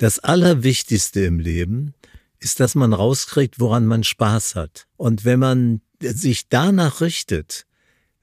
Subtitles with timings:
[0.00, 1.92] Das Allerwichtigste im Leben
[2.38, 4.86] ist, dass man rauskriegt, woran man Spaß hat.
[4.96, 7.66] Und wenn man sich danach richtet,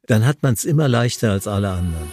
[0.07, 2.11] dann hat man es immer leichter als alle anderen.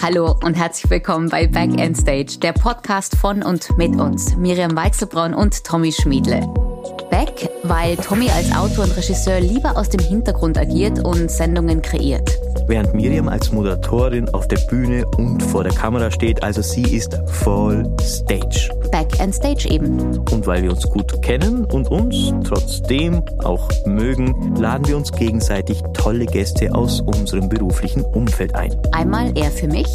[0.00, 4.74] Hallo und herzlich willkommen bei Back End Stage, der Podcast von und mit uns, Miriam
[4.74, 6.65] Weichselbraun und Tommy Schmiedle.
[7.10, 12.38] Back, weil Tommy als Autor und Regisseur lieber aus dem Hintergrund agiert und Sendungen kreiert
[12.68, 16.42] während Miriam als Moderatorin auf der Bühne und vor der Kamera steht.
[16.42, 18.70] Also sie ist voll Stage.
[18.90, 20.18] Back and Stage eben.
[20.30, 25.82] Und weil wir uns gut kennen und uns trotzdem auch mögen, laden wir uns gegenseitig
[25.92, 28.74] tolle Gäste aus unserem beruflichen Umfeld ein.
[28.92, 29.88] Einmal er für mich.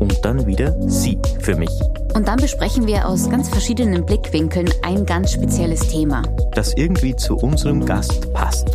[0.00, 1.70] Und dann wieder sie für mich.
[2.14, 6.22] Und dann besprechen wir aus ganz verschiedenen Blickwinkeln ein ganz spezielles Thema.
[6.54, 8.66] Das irgendwie zu unserem Gast passt.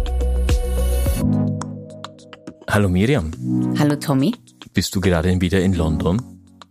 [2.70, 3.32] Hallo Miriam.
[3.78, 4.36] Hallo Tommy.
[4.74, 6.22] Bist du gerade wieder in London?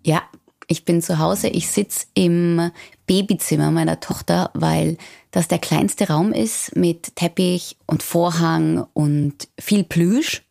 [0.04, 0.22] Ja,
[0.68, 1.48] ich bin zu Hause.
[1.48, 2.70] Ich sitze im
[3.06, 4.98] Babyzimmer meiner Tochter, weil
[5.32, 10.45] das der kleinste Raum ist mit Teppich und Vorhang und viel Plüsch.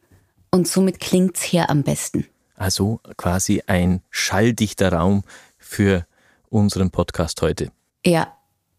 [0.51, 2.25] Und somit klingt es hier am besten.
[2.55, 5.23] Also quasi ein schalldichter Raum
[5.57, 6.05] für
[6.49, 7.71] unseren Podcast heute.
[8.05, 8.33] Ja,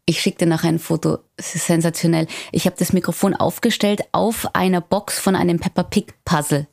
[0.06, 1.18] ich schicke dir nachher ein Foto.
[1.36, 2.26] Es ist sensationell.
[2.52, 6.66] Ich habe das Mikrofon aufgestellt auf einer Box von einem Peppa Pig Puzzle.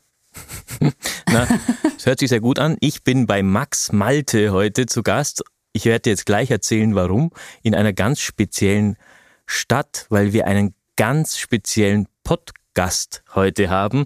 [1.31, 1.47] Na,
[1.83, 2.77] das hört sich sehr gut an.
[2.79, 5.43] Ich bin bei Max Malte heute zu Gast.
[5.73, 7.31] Ich werde jetzt gleich erzählen, warum.
[7.63, 8.97] In einer ganz speziellen
[9.45, 14.05] Stadt, weil wir einen ganz speziellen Podcast heute haben.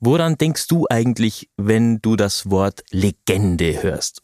[0.00, 4.22] Woran denkst du eigentlich, wenn du das Wort Legende hörst?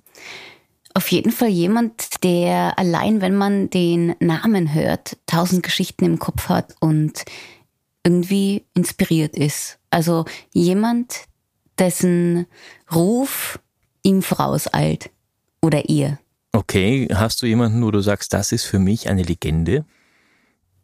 [0.94, 6.50] Auf jeden Fall jemand, der allein, wenn man den Namen hört, tausend Geschichten im Kopf
[6.50, 7.24] hat und
[8.04, 9.78] irgendwie inspiriert ist.
[9.90, 11.24] Also jemand,
[11.78, 12.46] dessen
[12.92, 13.58] Ruf
[14.02, 15.10] ihm vorauseilt
[15.62, 16.18] oder ihr.
[16.52, 19.86] Okay, hast du jemanden, wo du sagst, das ist für mich eine Legende?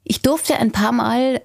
[0.05, 1.43] Ich durfte ein paar Mal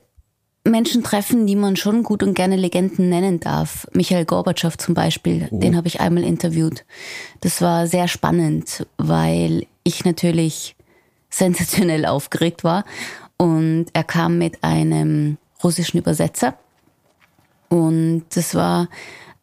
[0.66, 3.85] Menschen treffen, die man schon gut und gerne Legenden nennen darf.
[3.94, 5.59] Michael Gorbatschow zum Beispiel, oh.
[5.59, 6.85] den habe ich einmal interviewt.
[7.41, 10.75] Das war sehr spannend, weil ich natürlich
[11.29, 12.85] sensationell aufgeregt war
[13.38, 16.57] und er kam mit einem russischen Übersetzer
[17.69, 18.88] und das war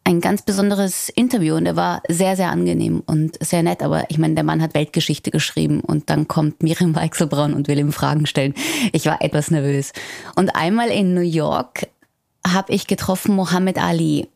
[0.03, 3.83] ein ganz besonderes Interview und er war sehr, sehr angenehm und sehr nett.
[3.83, 7.79] Aber ich meine, der Mann hat Weltgeschichte geschrieben und dann kommt Miriam Weichselbraun und will
[7.79, 8.53] ihm Fragen stellen.
[8.93, 9.93] Ich war etwas nervös.
[10.35, 11.87] Und einmal in New York
[12.45, 14.27] habe ich getroffen Mohammed Ali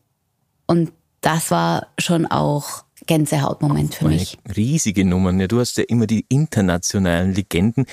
[0.66, 4.38] und das war schon auch Gänsehautmoment für mich.
[4.56, 5.40] Riesige Nummern.
[5.40, 7.86] Ja, du hast ja immer die internationalen Legenden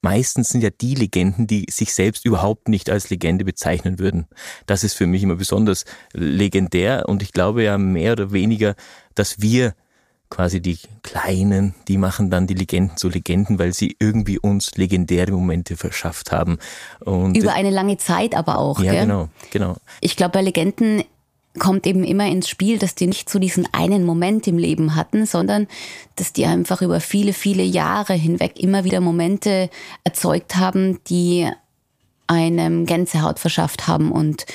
[0.00, 4.26] meistens sind ja die Legenden, die sich selbst überhaupt nicht als Legende bezeichnen würden.
[4.66, 8.74] Das ist für mich immer besonders legendär und ich glaube ja mehr oder weniger,
[9.14, 9.74] dass wir
[10.30, 15.32] quasi die Kleinen, die machen dann die Legenden zu Legenden, weil sie irgendwie uns legendäre
[15.32, 16.58] Momente verschafft haben.
[17.00, 18.80] Und Über eine lange Zeit aber auch.
[18.80, 19.02] Ja, gell?
[19.02, 19.76] genau, genau.
[20.00, 21.02] Ich glaube, bei Legenden
[21.58, 25.26] kommt eben immer ins Spiel, dass die nicht so diesen einen Moment im Leben hatten,
[25.26, 25.66] sondern
[26.16, 29.70] dass die einfach über viele, viele Jahre hinweg immer wieder Momente
[30.04, 31.48] erzeugt haben, die
[32.26, 34.46] einem Gänsehaut verschafft haben und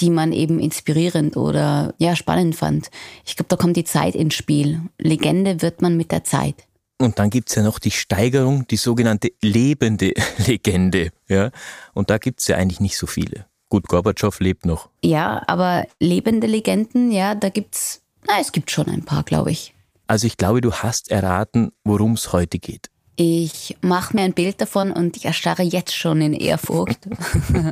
[0.00, 2.90] die man eben inspirierend oder ja spannend fand.
[3.24, 4.82] Ich glaube, da kommt die Zeit ins Spiel.
[4.98, 6.66] Legende wird man mit der Zeit.
[6.98, 10.12] Und dann gibt's ja noch die Steigerung, die sogenannte lebende
[10.46, 11.10] Legende.
[11.28, 11.50] Ja?
[11.94, 13.46] Und da gibt's ja eigentlich nicht so viele.
[13.68, 14.90] Gut, Gorbatschow lebt noch.
[15.02, 19.74] Ja, aber lebende Legenden, ja, da gibt's, na, es gibt schon ein paar, glaube ich.
[20.06, 22.90] Also ich glaube, du hast erraten, worum es heute geht.
[23.16, 27.08] Ich mache mir ein Bild davon und ich erstarre jetzt schon in Ehrfurcht.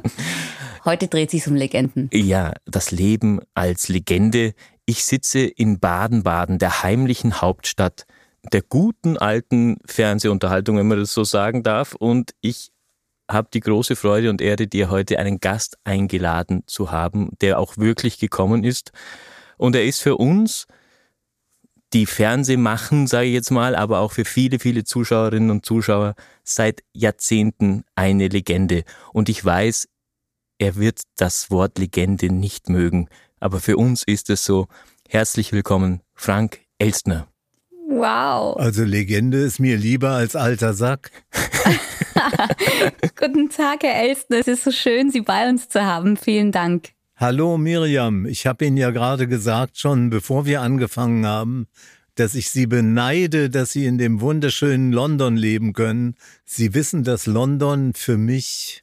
[0.84, 2.08] heute dreht sich um Legenden.
[2.12, 4.54] Ja, das Leben als Legende.
[4.86, 8.06] Ich sitze in Baden-Baden, der heimlichen Hauptstadt
[8.52, 11.94] der guten alten Fernsehunterhaltung, wenn man das so sagen darf.
[11.94, 12.70] Und ich
[13.30, 17.76] habe die große Freude und Ehre, dir heute einen Gast eingeladen zu haben, der auch
[17.76, 18.92] wirklich gekommen ist.
[19.56, 20.66] Und er ist für uns,
[21.92, 26.14] die Fernseh machen, sage ich jetzt mal, aber auch für viele, viele Zuschauerinnen und Zuschauer
[26.42, 28.82] seit Jahrzehnten eine Legende.
[29.12, 29.88] Und ich weiß,
[30.58, 33.08] er wird das Wort Legende nicht mögen.
[33.38, 34.66] Aber für uns ist es so.
[35.08, 37.28] Herzlich willkommen, Frank Elstner.
[37.88, 38.56] Wow.
[38.56, 41.10] Also Legende ist mir lieber als alter Sack.
[43.16, 44.38] Guten Tag, Herr Elstner.
[44.38, 46.16] Es ist so schön, Sie bei uns zu haben.
[46.16, 46.90] Vielen Dank.
[47.16, 51.68] Hallo Miriam, ich habe Ihnen ja gerade gesagt, schon bevor wir angefangen haben,
[52.16, 56.16] dass ich Sie beneide, dass Sie in dem wunderschönen London leben können.
[56.44, 58.82] Sie wissen, dass London für mich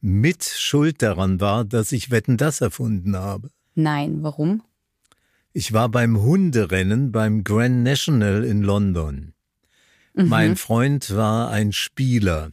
[0.00, 3.50] mit Schuld daran war, dass ich Wetten das erfunden habe.
[3.74, 4.62] Nein, warum?
[5.52, 9.32] Ich war beim Hunderennen beim Grand National in London.
[10.14, 10.28] Mhm.
[10.28, 12.52] Mein Freund war ein Spieler.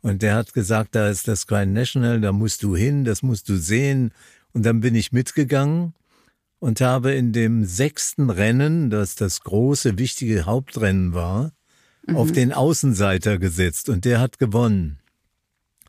[0.00, 3.48] Und der hat gesagt, da ist das Grand National, da musst du hin, das musst
[3.48, 4.12] du sehen.
[4.52, 5.94] Und dann bin ich mitgegangen
[6.60, 11.52] und habe in dem sechsten Rennen, das das große, wichtige Hauptrennen war,
[12.06, 12.16] mhm.
[12.16, 14.98] auf den Außenseiter gesetzt und der hat gewonnen.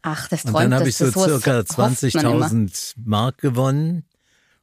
[0.01, 4.05] Ach, das träumt, Und dann habe ich so circa 20.000 Mark gewonnen.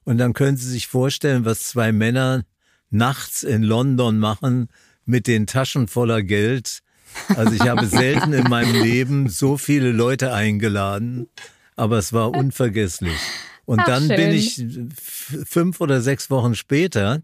[0.04, 2.44] Und dann können Sie sich vorstellen, was zwei Männer
[2.90, 4.68] nachts in London machen
[5.04, 6.82] mit den Taschen voller Geld.
[7.28, 11.28] Also ich habe selten in meinem Leben so viele Leute eingeladen,
[11.76, 13.18] aber es war unvergesslich.
[13.64, 14.16] Und Ach, dann schön.
[14.16, 14.64] bin ich
[14.94, 17.22] fünf oder sechs Wochen später,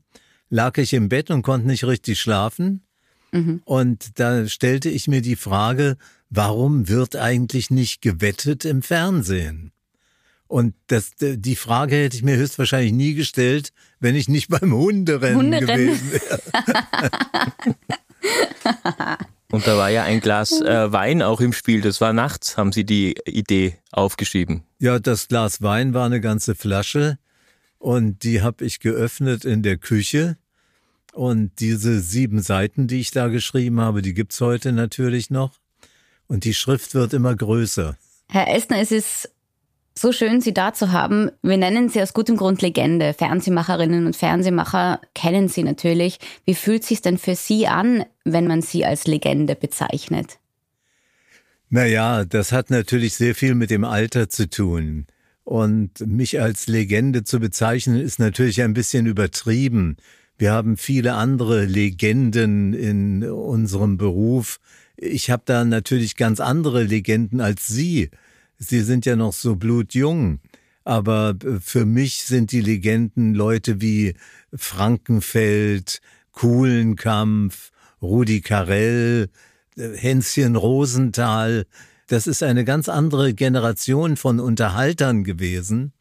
[0.50, 2.82] lag ich im Bett und konnte nicht richtig schlafen.
[3.30, 3.62] Mhm.
[3.64, 5.96] Und da stellte ich mir die Frage,
[6.30, 9.72] warum wird eigentlich nicht gewettet im Fernsehen?
[10.48, 15.38] Und das, die Frage hätte ich mir höchstwahrscheinlich nie gestellt, wenn ich nicht beim Hunderennen,
[15.38, 15.86] Hunderennen.
[15.86, 16.42] gewesen wäre.
[19.52, 21.82] Und da war ja ein Glas äh, Wein auch im Spiel.
[21.82, 24.64] Das war nachts, haben Sie die Idee aufgeschrieben.
[24.78, 27.18] Ja, das Glas Wein war eine ganze Flasche
[27.78, 30.38] und die habe ich geöffnet in der Küche.
[31.12, 35.52] Und diese sieben Seiten, die ich da geschrieben habe, die gibt's heute natürlich noch.
[36.26, 37.98] Und die Schrift wird immer größer.
[38.30, 39.30] Herr Esner, es ist
[39.94, 41.30] so schön, Sie da zu haben.
[41.42, 43.14] Wir nennen Sie aus gutem Grund Legende.
[43.14, 46.18] Fernsehmacherinnen und Fernsehmacher kennen Sie natürlich.
[46.44, 50.38] Wie fühlt es sich denn für Sie an, wenn man Sie als Legende bezeichnet?
[51.68, 55.06] Naja, das hat natürlich sehr viel mit dem Alter zu tun.
[55.44, 59.96] Und mich als Legende zu bezeichnen, ist natürlich ein bisschen übertrieben.
[60.38, 64.60] Wir haben viele andere Legenden in unserem Beruf.
[64.96, 68.10] Ich habe da natürlich ganz andere Legenden als Sie.
[68.62, 70.40] Sie sind ja noch so blutjung.
[70.84, 74.14] Aber äh, für mich sind die Legenden Leute wie
[74.54, 76.00] Frankenfeld,
[76.32, 77.70] Kuhlenkampf,
[78.00, 79.28] Rudi Carell,
[79.76, 81.66] äh, Hänschen Rosenthal.
[82.08, 85.92] Das ist eine ganz andere Generation von Unterhaltern gewesen.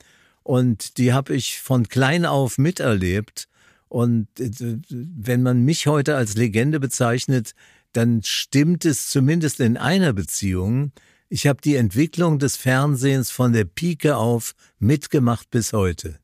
[0.44, 3.48] Und die habe ich von klein auf miterlebt.
[3.88, 7.54] Und äh, wenn man mich heute als Legende bezeichnet,
[7.94, 10.92] dann stimmt es zumindest in einer Beziehung.
[11.34, 16.20] Ich habe die Entwicklung des Fernsehens von der Pike auf mitgemacht bis heute.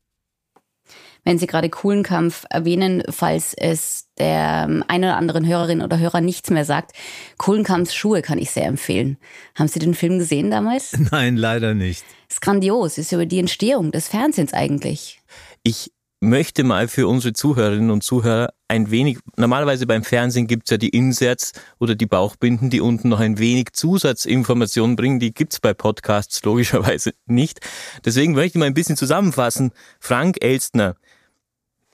[1.24, 6.20] Wenn Sie gerade Kuhlenkampf erwähnen, falls es der ähm, einen oder anderen Hörerin oder Hörer
[6.20, 6.92] nichts mehr sagt,
[7.38, 9.16] Kuhlenkampfs Schuhe kann ich sehr empfehlen.
[9.54, 10.94] Haben Sie den Film gesehen damals?
[11.10, 12.04] Nein, leider nicht.
[12.28, 15.22] Ist grandios, ist über die Entstehung des Fernsehens eigentlich.
[15.62, 15.90] Ich
[16.20, 20.88] möchte mal für unsere Zuhörerinnen und Zuhörer ein wenig, normalerweise beim Fernsehen gibt's ja die
[20.88, 25.20] Inserts oder die Bauchbinden, die unten noch ein wenig Zusatzinformationen bringen.
[25.20, 27.60] Die gibt's bei Podcasts logischerweise nicht.
[28.04, 29.72] Deswegen möchte ich mal ein bisschen zusammenfassen.
[30.00, 30.96] Frank Elstner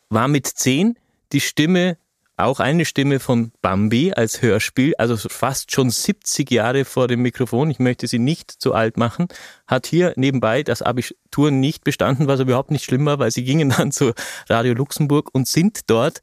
[0.09, 0.99] war mit zehn
[1.32, 1.99] die Stimme
[2.36, 7.70] auch eine Stimme von Bambi als Hörspiel, also fast schon 70 Jahre vor dem Mikrofon.
[7.70, 9.28] Ich möchte sie nicht zu alt machen.
[9.66, 13.70] Hat hier nebenbei das Abitur nicht bestanden, was überhaupt nicht schlimm war, weil sie gingen
[13.76, 14.12] dann zu
[14.48, 16.20] Radio Luxemburg und sind dort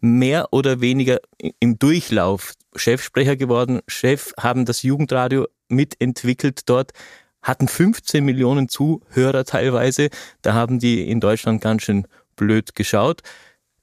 [0.00, 1.18] mehr oder weniger
[1.60, 3.80] im Durchlauf Chefsprecher geworden.
[3.86, 6.92] Chef haben das Jugendradio mitentwickelt dort,
[7.40, 10.10] hatten 15 Millionen Zuhörer teilweise.
[10.42, 12.06] Da haben die in Deutschland ganz schön
[12.36, 13.22] blöd geschaut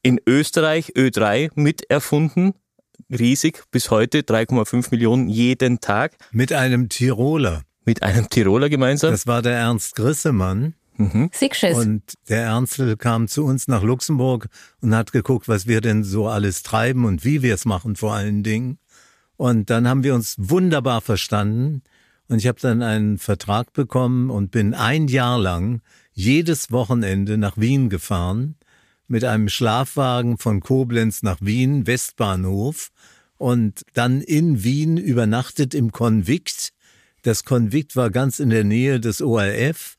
[0.04, 2.54] in Österreich Ö3 miterfunden.
[3.10, 6.16] Riesig, bis heute 3,5 Millionen jeden Tag.
[6.32, 7.64] Mit einem Tiroler.
[7.86, 9.12] Mit einem Tiroler gemeinsam.
[9.12, 10.76] Das war der Ernst Grissemann.
[10.98, 11.30] Mhm.
[11.76, 14.48] Und der Ernstl kam zu uns nach Luxemburg
[14.82, 18.14] und hat geguckt, was wir denn so alles treiben und wie wir es machen vor
[18.14, 18.78] allen Dingen.
[19.36, 21.82] Und dann haben wir uns wunderbar verstanden.
[22.28, 25.82] Und ich habe dann einen Vertrag bekommen und bin ein Jahr lang
[26.14, 28.56] jedes Wochenende nach Wien gefahren
[29.12, 32.92] mit einem Schlafwagen von Koblenz nach Wien, Westbahnhof,
[33.38, 36.72] und dann in Wien übernachtet im Konvikt.
[37.24, 39.98] Das Konvikt war ganz in der Nähe des ORF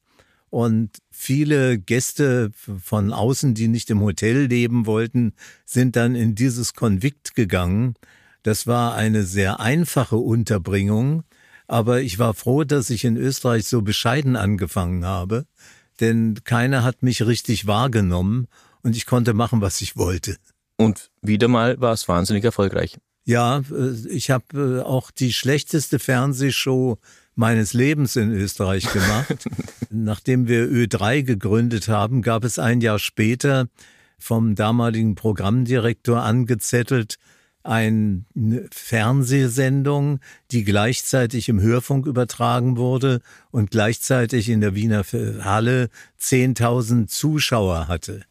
[0.48, 6.74] und viele Gäste von außen, die nicht im Hotel leben wollten, sind dann in dieses
[6.74, 7.94] Konvikt gegangen.
[8.42, 11.24] Das war eine sehr einfache Unterbringung,
[11.66, 15.46] aber ich war froh, dass ich in Österreich so bescheiden angefangen habe,
[16.00, 18.48] denn keiner hat mich richtig wahrgenommen
[18.82, 20.36] und ich konnte machen, was ich wollte.
[20.76, 22.98] Und wieder mal war es wahnsinnig erfolgreich.
[23.24, 26.98] Ja, äh, ich habe äh, auch die schlechteste Fernsehshow
[27.34, 29.48] meines Lebens in Österreich gemacht.
[29.90, 33.68] Nachdem wir Ö3 gegründet haben, gab es ein Jahr später
[34.18, 37.18] vom damaligen Programmdirektor angezettelt
[37.64, 38.24] eine
[38.72, 40.20] Fernsehsendung,
[40.50, 43.20] die gleichzeitig im Hörfunk übertragen wurde
[43.50, 45.88] und gleichzeitig in der Wiener Halle
[46.20, 48.22] 10.000 Zuschauer hatte.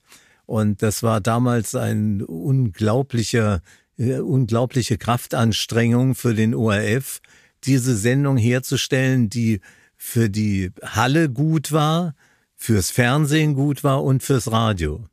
[0.52, 3.62] Und das war damals ein unglaublicher
[3.98, 7.22] äh, unglaubliche Kraftanstrengung für den ORF,
[7.64, 9.62] diese Sendung herzustellen, die
[9.96, 12.16] für die Halle gut war,
[12.58, 15.06] fürs Fernsehen gut war und fürs Radio.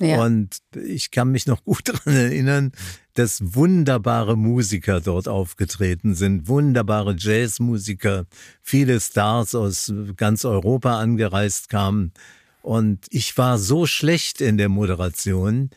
[0.00, 0.22] Ja.
[0.22, 2.70] Und ich kann mich noch gut daran erinnern,
[3.14, 8.26] dass wunderbare Musiker dort aufgetreten sind, wunderbare Jazzmusiker,
[8.62, 12.12] viele Stars aus ganz Europa angereist kamen.
[12.62, 15.70] Und ich war so schlecht in der Moderation.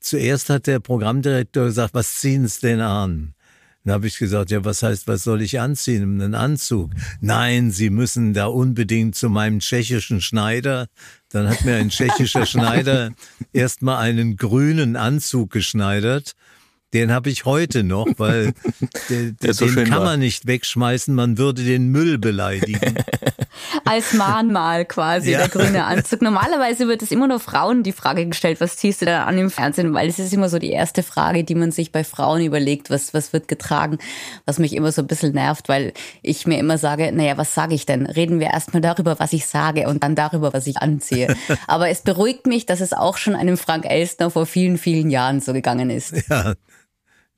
[0.00, 3.34] Zuerst hat der Programmdirektor gesagt, was ziehen Sie denn an?
[3.84, 6.20] Dann habe ich gesagt, ja, was heißt, was soll ich anziehen?
[6.20, 6.92] Einen Anzug?
[7.20, 10.86] Nein, Sie müssen da unbedingt zu meinem tschechischen Schneider.
[11.30, 13.10] Dann hat mir ein tschechischer Schneider
[13.52, 16.34] erstmal einen grünen Anzug geschneidert
[16.92, 18.52] den habe ich heute noch, weil
[19.08, 20.04] den, den so kann war.
[20.04, 22.94] man nicht wegschmeißen, man würde den Müll beleidigen.
[23.84, 25.38] Als Mahnmal quasi, ja.
[25.38, 26.22] der grüne Anzug.
[26.22, 29.50] Normalerweise wird es immer nur Frauen die Frage gestellt, was ziehst du da an im
[29.50, 29.94] Fernsehen?
[29.94, 33.14] Weil es ist immer so die erste Frage, die man sich bei Frauen überlegt, was,
[33.14, 33.98] was wird getragen,
[34.46, 35.92] was mich immer so ein bisschen nervt, weil
[36.22, 38.06] ich mir immer sage, naja, was sage ich denn?
[38.06, 41.34] Reden wir erstmal darüber, was ich sage und dann darüber, was ich anziehe.
[41.66, 45.40] Aber es beruhigt mich, dass es auch schon einem Frank Elstner vor vielen, vielen Jahren
[45.40, 46.14] so gegangen ist.
[46.32, 46.54] Ja,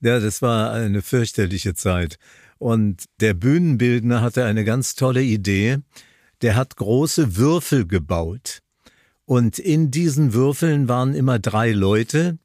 [0.01, 2.19] ja, das war eine fürchterliche Zeit.
[2.59, 5.79] Und der Bühnenbildner hatte eine ganz tolle Idee.
[6.45, 8.61] Der hat große Würfel gebaut.
[9.25, 12.37] Und in diesen Würfeln waren immer drei Leute,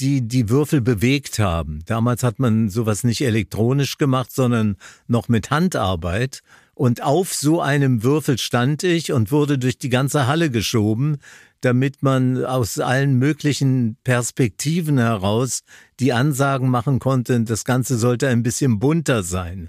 [0.00, 1.80] die die Würfel bewegt haben.
[1.84, 4.76] Damals hat man sowas nicht elektronisch gemacht, sondern
[5.08, 6.40] noch mit Handarbeit.
[6.72, 11.18] Und auf so einem Würfel stand ich und wurde durch die ganze Halle geschoben,
[11.60, 15.64] damit man aus allen möglichen Perspektiven heraus
[16.00, 19.68] die Ansagen machen konnte, das Ganze sollte ein bisschen bunter sein.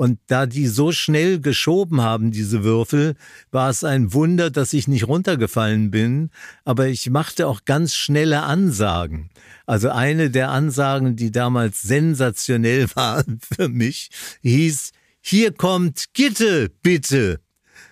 [0.00, 3.16] Und da die so schnell geschoben haben, diese Würfel,
[3.50, 6.30] war es ein Wunder, dass ich nicht runtergefallen bin.
[6.64, 9.28] Aber ich machte auch ganz schnelle Ansagen.
[9.66, 14.08] Also eine der Ansagen, die damals sensationell war für mich,
[14.40, 17.40] hieß, hier kommt Gitte, bitte.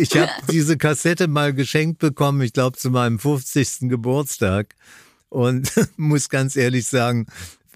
[0.00, 3.88] ich habe diese Kassette mal geschenkt bekommen, ich glaube zu meinem 50.
[3.88, 4.74] Geburtstag.
[5.28, 7.26] Und muss ganz ehrlich sagen,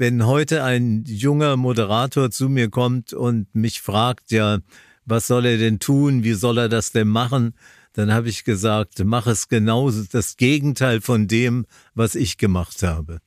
[0.00, 4.61] wenn heute ein junger Moderator zu mir kommt und mich fragt, ja,
[5.04, 7.54] was soll er denn tun, wie soll er das denn machen,
[7.92, 13.21] dann habe ich gesagt, mach es genau das Gegenteil von dem, was ich gemacht habe.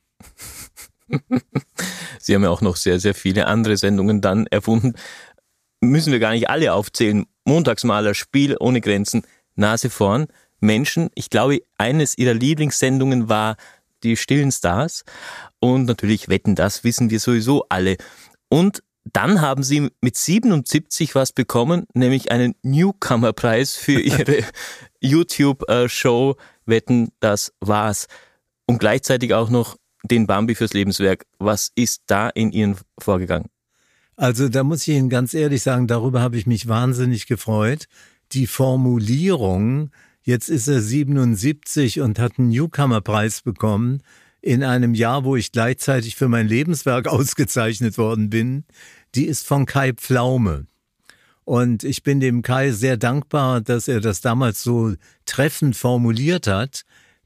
[2.18, 4.94] Sie haben ja auch noch sehr, sehr viele andere Sendungen dann erfunden
[5.80, 7.26] müssen wir gar nicht alle aufzählen.
[7.44, 9.22] Montagsmaler, Spiel ohne Grenzen,
[9.54, 10.26] Nase vorn.
[10.60, 13.56] Menschen, ich glaube, eines ihrer Lieblingssendungen war
[14.04, 15.04] die stillen Stars.
[15.60, 17.96] Und natürlich wetten, das wissen wir sowieso alle.
[18.48, 18.82] Und
[19.12, 24.44] dann haben sie mit 77 was bekommen, nämlich einen Newcomer-Preis für ihre
[25.00, 28.06] YouTube-Show Wetten, das war's.
[28.66, 31.26] Und gleichzeitig auch noch den Bambi fürs Lebenswerk.
[31.38, 33.48] Was ist da in Ihnen vorgegangen?
[34.16, 37.86] Also da muss ich Ihnen ganz ehrlich sagen, darüber habe ich mich wahnsinnig gefreut.
[38.32, 39.90] Die Formulierung,
[40.24, 44.02] jetzt ist er 77 und hat einen Newcomer-Preis bekommen,
[44.40, 48.64] in einem Jahr, wo ich gleichzeitig für mein Lebenswerk ausgezeichnet worden bin,
[49.14, 50.66] die ist von Kai Pflaume.
[51.44, 54.94] Und ich bin dem Kai sehr dankbar, dass er das damals so
[55.26, 56.84] treffend formuliert hat,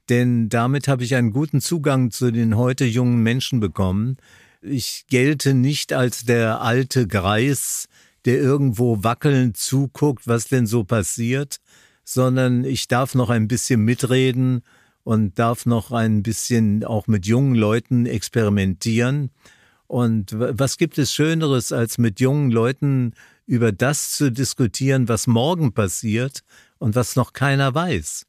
[0.09, 4.17] denn damit habe ich einen guten Zugang zu den heute jungen Menschen bekommen,
[4.61, 7.87] ich gelte nicht als der alte Greis,
[8.25, 11.59] der irgendwo wackelnd zuguckt, was denn so passiert,
[12.11, 14.63] sondern ich darf noch ein bisschen mitreden
[15.03, 19.29] und darf noch ein bisschen auch mit jungen Leuten experimentieren.
[19.85, 23.13] Und was gibt es Schöneres, als mit jungen Leuten
[23.45, 26.41] über das zu diskutieren, was morgen passiert
[26.79, 28.25] und was noch keiner weiß?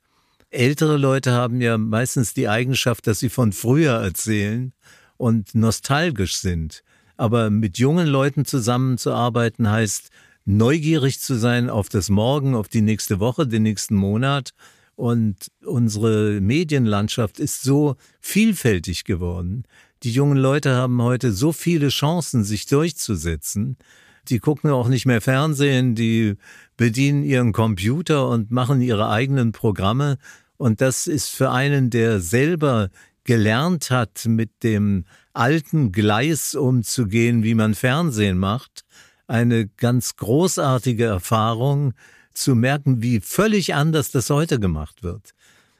[0.50, 4.74] Ältere Leute haben ja meistens die Eigenschaft, dass sie von früher erzählen
[5.16, 6.82] und nostalgisch sind.
[7.16, 10.10] Aber mit jungen Leuten zusammenzuarbeiten heißt,
[10.44, 14.52] neugierig zu sein auf das Morgen, auf die nächste Woche, den nächsten Monat.
[14.96, 19.64] Und unsere Medienlandschaft ist so vielfältig geworden.
[20.02, 23.76] Die jungen Leute haben heute so viele Chancen, sich durchzusetzen.
[24.28, 26.36] Die gucken auch nicht mehr Fernsehen, die
[26.76, 30.18] bedienen ihren Computer und machen ihre eigenen Programme.
[30.56, 32.90] Und das ist für einen, der selber
[33.24, 38.84] gelernt hat, mit dem alten Gleis umzugehen, wie man Fernsehen macht,
[39.30, 41.94] eine ganz großartige Erfahrung
[42.34, 45.34] zu merken, wie völlig anders das heute gemacht wird.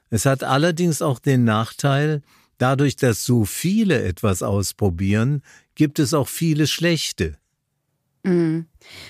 [0.08, 2.22] Es hat allerdings auch den Nachteil,
[2.58, 5.42] dadurch, dass so viele etwas ausprobieren,
[5.74, 7.38] gibt es auch viele schlechte.
[8.22, 8.66] Mhm.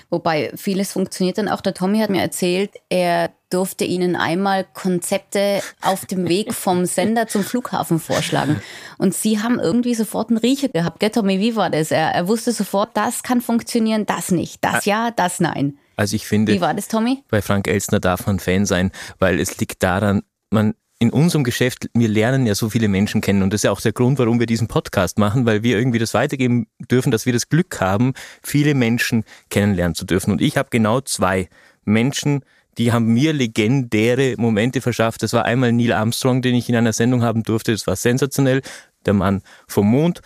[0.09, 1.61] Wobei vieles funktioniert dann auch.
[1.61, 7.27] Der Tommy hat mir erzählt, er durfte Ihnen einmal Konzepte auf dem Weg vom Sender
[7.27, 8.61] zum Flughafen vorschlagen.
[8.97, 10.99] Und Sie haben irgendwie sofort einen Riecher gehabt.
[10.99, 11.91] Gell, Tommy, wie war das?
[11.91, 14.63] Er, er wusste sofort, das kann funktionieren, das nicht.
[14.63, 15.77] Das ja, das nein.
[15.97, 17.23] Also ich finde, wie war das, Tommy?
[17.29, 21.89] Bei Frank Elstner darf man Fan sein, weil es liegt daran, man in unserem Geschäft,
[21.95, 24.39] wir lernen ja so viele Menschen kennen und das ist ja auch der Grund, warum
[24.39, 28.13] wir diesen Podcast machen, weil wir irgendwie das weitergeben dürfen, dass wir das Glück haben,
[28.43, 30.31] viele Menschen kennenlernen zu dürfen.
[30.31, 31.49] Und ich habe genau zwei
[31.85, 32.45] Menschen,
[32.77, 35.23] die haben mir legendäre Momente verschafft.
[35.23, 37.71] Das war einmal Neil Armstrong, den ich in einer Sendung haben durfte.
[37.71, 38.61] Das war sensationell.
[39.07, 40.21] Der Mann vom Mond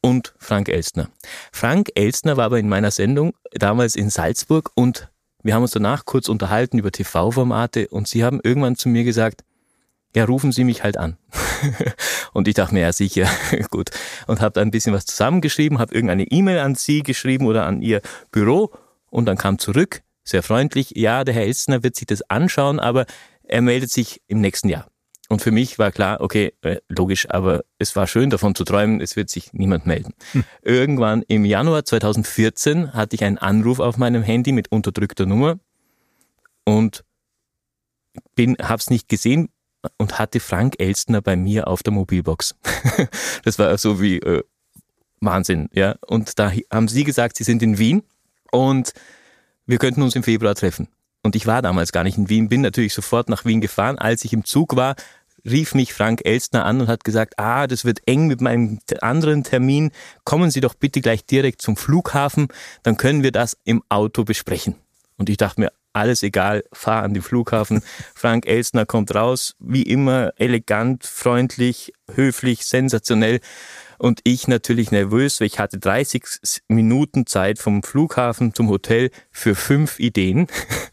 [0.00, 1.10] und Frank Elstner.
[1.50, 5.08] Frank Elstner war aber in meiner Sendung damals in Salzburg und
[5.42, 9.42] wir haben uns danach kurz unterhalten über TV-Formate und sie haben irgendwann zu mir gesagt,
[10.14, 11.16] ja, rufen Sie mich halt an.
[12.32, 13.28] und ich dachte mir, ja sicher,
[13.70, 13.90] gut.
[14.26, 17.82] Und habe da ein bisschen was zusammengeschrieben, habe irgendeine E-Mail an Sie geschrieben oder an
[17.82, 18.00] Ihr
[18.32, 18.70] Büro
[19.10, 23.06] und dann kam zurück, sehr freundlich, ja, der Herr Elstner wird sich das anschauen, aber
[23.42, 24.86] er meldet sich im nächsten Jahr.
[25.28, 29.00] Und für mich war klar, okay, äh, logisch, aber es war schön davon zu träumen,
[29.00, 30.12] es wird sich niemand melden.
[30.32, 30.44] Hm.
[30.62, 35.60] Irgendwann im Januar 2014 hatte ich einen Anruf auf meinem Handy mit unterdrückter Nummer
[36.64, 37.04] und
[38.34, 39.50] bin, hab's nicht gesehen,
[39.96, 42.54] und hatte Frank Elstner bei mir auf der Mobilbox.
[43.44, 44.42] das war so wie äh,
[45.20, 45.96] Wahnsinn, ja.
[46.06, 48.02] Und da haben sie gesagt, sie sind in Wien
[48.50, 48.92] und
[49.66, 50.88] wir könnten uns im Februar treffen.
[51.22, 53.98] Und ich war damals gar nicht in Wien, bin natürlich sofort nach Wien gefahren.
[53.98, 54.96] Als ich im Zug war,
[55.44, 59.44] rief mich Frank Elstner an und hat gesagt, ah, das wird eng mit meinem anderen
[59.44, 59.90] Termin.
[60.24, 62.48] Kommen Sie doch bitte gleich direkt zum Flughafen,
[62.82, 64.76] dann können wir das im Auto besprechen.
[65.16, 67.82] Und ich dachte mir, alles egal, fahr an den Flughafen.
[68.14, 73.40] Frank Elsner kommt raus, wie immer elegant, freundlich, höflich, sensationell.
[73.98, 76.24] Und ich natürlich nervös, weil ich hatte 30
[76.68, 80.46] Minuten Zeit vom Flughafen zum Hotel für fünf Ideen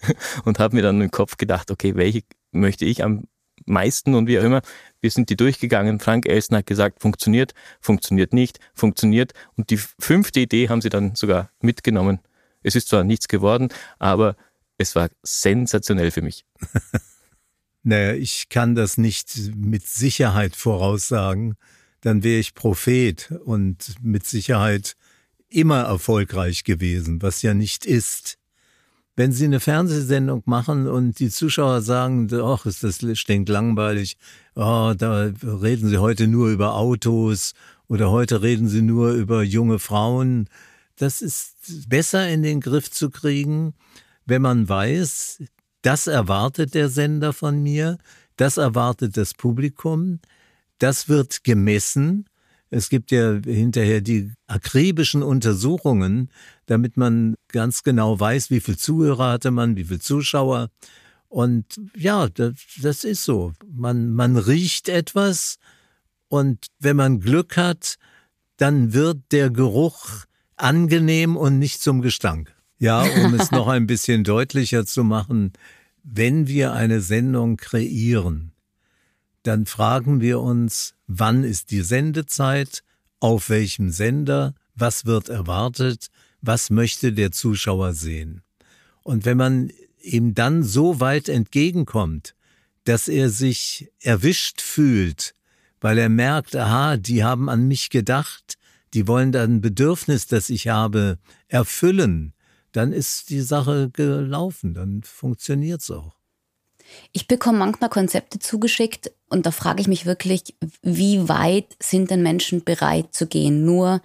[0.43, 3.23] und habe mir dann im Kopf gedacht, okay, welche möchte ich am
[3.65, 4.61] meisten und wie auch immer.
[5.01, 5.99] Wir sind die durchgegangen.
[5.99, 9.33] Frank Elsner hat gesagt, funktioniert, funktioniert nicht, funktioniert.
[9.55, 12.19] Und die fünfte Idee haben sie dann sogar mitgenommen.
[12.63, 14.35] Es ist zwar nichts geworden, aber
[14.77, 16.45] es war sensationell für mich.
[17.83, 21.55] naja, ich kann das nicht mit Sicherheit voraussagen.
[22.01, 24.95] Dann wäre ich Prophet und mit Sicherheit
[25.49, 28.37] immer erfolgreich gewesen, was ja nicht ist.
[29.15, 34.17] Wenn Sie eine Fernsehsendung machen und die Zuschauer sagen, ach, ist das stinkt langweilig,
[34.53, 37.53] oh, da reden Sie heute nur über Autos
[37.87, 40.47] oder heute reden Sie nur über junge Frauen,
[40.97, 43.73] das ist besser in den Griff zu kriegen,
[44.27, 45.41] wenn man weiß,
[45.81, 47.97] das erwartet der Sender von mir,
[48.35, 50.19] das erwartet das Publikum,
[50.79, 52.25] das wird gemessen.
[52.69, 56.29] Es gibt ja hinterher die akribischen Untersuchungen,
[56.65, 60.69] damit man ganz genau weiß, wie viel Zuhörer hatte man, wie viel Zuschauer.
[61.29, 63.53] Und ja, das, das ist so.
[63.65, 65.57] Man, man riecht etwas
[66.27, 67.95] und wenn man Glück hat,
[68.57, 70.25] dann wird der Geruch
[70.57, 72.56] angenehm und nicht zum Gestank.
[72.79, 75.53] Ja, um es noch ein bisschen deutlicher zu machen,
[76.03, 78.51] wenn wir eine Sendung kreieren,
[79.43, 82.83] dann fragen wir uns, wann ist die Sendezeit,
[83.19, 86.07] auf welchem Sender, was wird erwartet,
[86.41, 88.43] was möchte der Zuschauer sehen.
[89.03, 92.35] Und wenn man ihm dann so weit entgegenkommt,
[92.83, 95.33] dass er sich erwischt fühlt,
[95.81, 98.55] weil er merkt, aha, die haben an mich gedacht,
[98.93, 102.33] die wollen dann ein Bedürfnis, das ich habe, erfüllen,
[102.71, 106.17] dann ist die Sache gelaufen, dann funktioniert es auch.
[107.11, 112.23] Ich bekomme manchmal Konzepte zugeschickt und da frage ich mich wirklich, wie weit sind denn
[112.23, 114.01] Menschen bereit zu gehen, nur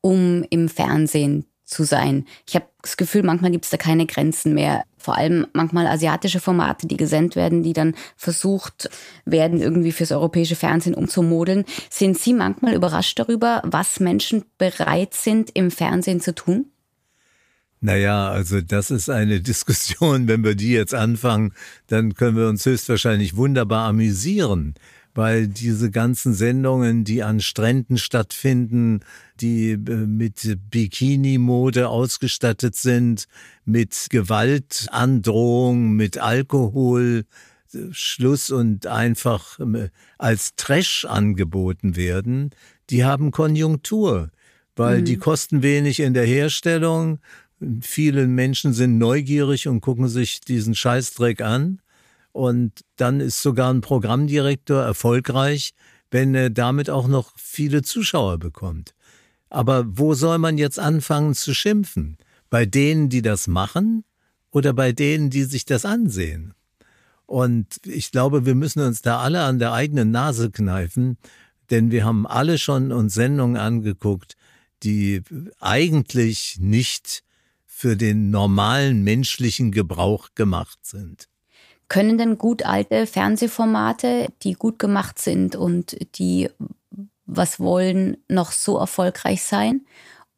[0.00, 2.26] um im Fernsehen zu sein.
[2.46, 4.84] Ich habe das Gefühl, manchmal gibt es da keine Grenzen mehr.
[4.98, 8.90] Vor allem manchmal asiatische Formate, die gesendet werden, die dann versucht
[9.24, 11.64] werden, irgendwie fürs europäische Fernsehen umzumodeln.
[11.90, 16.71] Sind Sie manchmal überrascht darüber, was Menschen bereit sind, im Fernsehen zu tun?
[17.82, 20.28] Naja, also das ist eine Diskussion.
[20.28, 21.52] Wenn wir die jetzt anfangen,
[21.88, 24.74] dann können wir uns höchstwahrscheinlich wunderbar amüsieren,
[25.14, 29.00] weil diese ganzen Sendungen, die an Stränden stattfinden,
[29.40, 33.26] die äh, mit Bikini-Mode ausgestattet sind,
[33.64, 37.24] mit Gewaltandrohung, mit Alkohol,
[37.90, 42.50] Schluss und einfach äh, als Trash angeboten werden,
[42.90, 44.30] die haben Konjunktur,
[44.76, 45.04] weil mhm.
[45.04, 47.18] die kosten wenig in der Herstellung
[47.80, 51.80] Viele Menschen sind neugierig und gucken sich diesen Scheißdreck an.
[52.32, 55.74] Und dann ist sogar ein Programmdirektor erfolgreich,
[56.10, 58.94] wenn er damit auch noch viele Zuschauer bekommt.
[59.50, 62.16] Aber wo soll man jetzt anfangen zu schimpfen?
[62.48, 64.04] Bei denen, die das machen
[64.50, 66.54] oder bei denen, die sich das ansehen?
[67.26, 71.16] Und ich glaube, wir müssen uns da alle an der eigenen Nase kneifen,
[71.70, 74.36] denn wir haben alle schon uns Sendungen angeguckt,
[74.82, 75.22] die
[75.58, 77.22] eigentlich nicht
[77.82, 81.28] für den normalen menschlichen Gebrauch gemacht sind.
[81.88, 86.48] Können denn gut alte Fernsehformate, die gut gemacht sind und die
[87.26, 89.80] was wollen, noch so erfolgreich sein?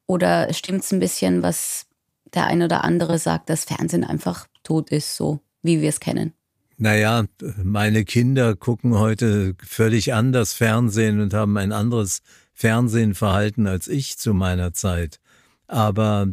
[0.06, 1.84] Oder stimmt es ein bisschen, was
[2.32, 6.32] der ein oder andere sagt, dass Fernsehen einfach tot ist, so wie wir es kennen?
[6.78, 7.26] Naja,
[7.62, 12.22] meine Kinder gucken heute völlig anders Fernsehen und haben ein anderes
[12.54, 15.20] Fernsehenverhalten als ich zu meiner Zeit.
[15.66, 16.28] Aber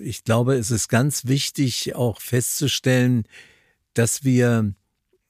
[0.00, 3.24] ich glaube, es ist ganz wichtig auch festzustellen,
[3.94, 4.74] dass wir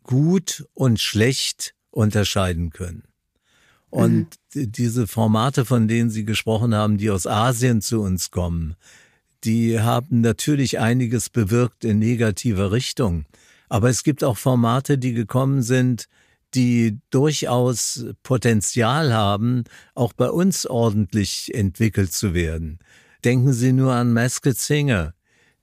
[0.03, 3.05] gut und schlecht unterscheiden können.
[3.91, 4.73] Und mhm.
[4.73, 8.77] diese Formate, von denen Sie gesprochen haben, die aus Asien zu uns kommen,
[9.45, 13.27] die haben natürlich einiges bewirkt in negativer Richtung.
[13.69, 16.09] Aber es gibt auch Formate, die gekommen sind,
[16.55, 19.65] die durchaus Potenzial haben,
[19.95, 22.79] auch bei uns ordentlich entwickelt zu werden.
[23.25, 25.15] Denken Sie nur an Masked Singer.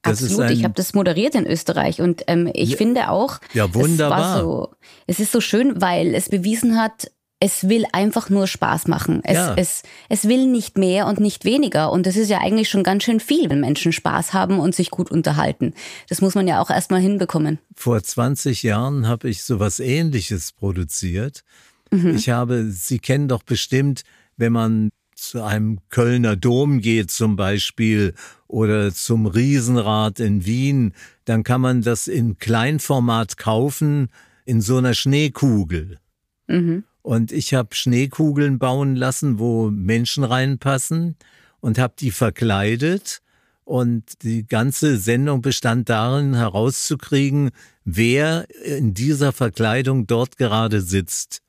[0.02, 3.72] Das Absolut, ich habe das moderiert in Österreich und ähm, ich ja, finde auch, ja,
[3.74, 4.36] wunderbar.
[4.36, 4.74] Es, so,
[5.06, 9.20] es ist so schön, weil es bewiesen hat, es will einfach nur Spaß machen.
[9.24, 9.54] Es, ja.
[9.56, 11.90] es, es will nicht mehr und nicht weniger.
[11.90, 14.90] Und das ist ja eigentlich schon ganz schön viel, wenn Menschen Spaß haben und sich
[14.90, 15.74] gut unterhalten.
[16.08, 17.58] Das muss man ja auch erstmal hinbekommen.
[17.74, 21.44] Vor 20 Jahren habe ich sowas ähnliches produziert.
[21.90, 22.16] Mhm.
[22.16, 24.04] Ich habe, Sie kennen doch bestimmt,
[24.36, 28.14] wenn man zu einem Kölner Dom geht zum Beispiel
[28.46, 30.92] oder zum Riesenrad in Wien,
[31.24, 34.08] dann kann man das in Kleinformat kaufen
[34.44, 35.98] in so einer Schneekugel.
[36.46, 36.84] Mhm.
[37.02, 41.16] Und ich habe Schneekugeln bauen lassen, wo Menschen reinpassen
[41.60, 43.20] und habe die verkleidet.
[43.64, 47.50] Und die ganze Sendung bestand darin, herauszukriegen,
[47.84, 51.43] wer in dieser Verkleidung dort gerade sitzt.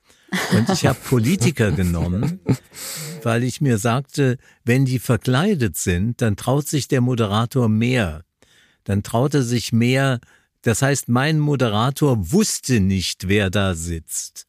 [0.53, 2.39] Und ich habe Politiker genommen,
[3.23, 8.23] weil ich mir sagte, wenn die verkleidet sind, dann traut sich der Moderator mehr.
[8.83, 10.19] Dann traut er sich mehr.
[10.61, 14.45] Das heißt, mein Moderator wusste nicht, wer da sitzt.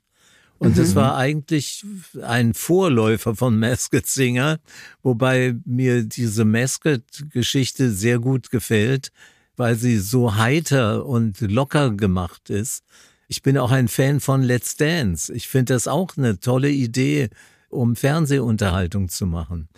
[0.59, 0.77] Und mhm.
[0.77, 1.85] das war eigentlich
[2.23, 4.59] ein Vorläufer von Masked Singer,
[5.03, 9.11] wobei mir diese Masked-Geschichte sehr gut gefällt,
[9.57, 12.85] weil sie so heiter und locker gemacht ist.
[13.29, 15.33] Ich bin auch ein Fan von Let's Dance.
[15.33, 17.29] Ich finde das auch eine tolle Idee,
[17.69, 19.69] um Fernsehunterhaltung zu machen.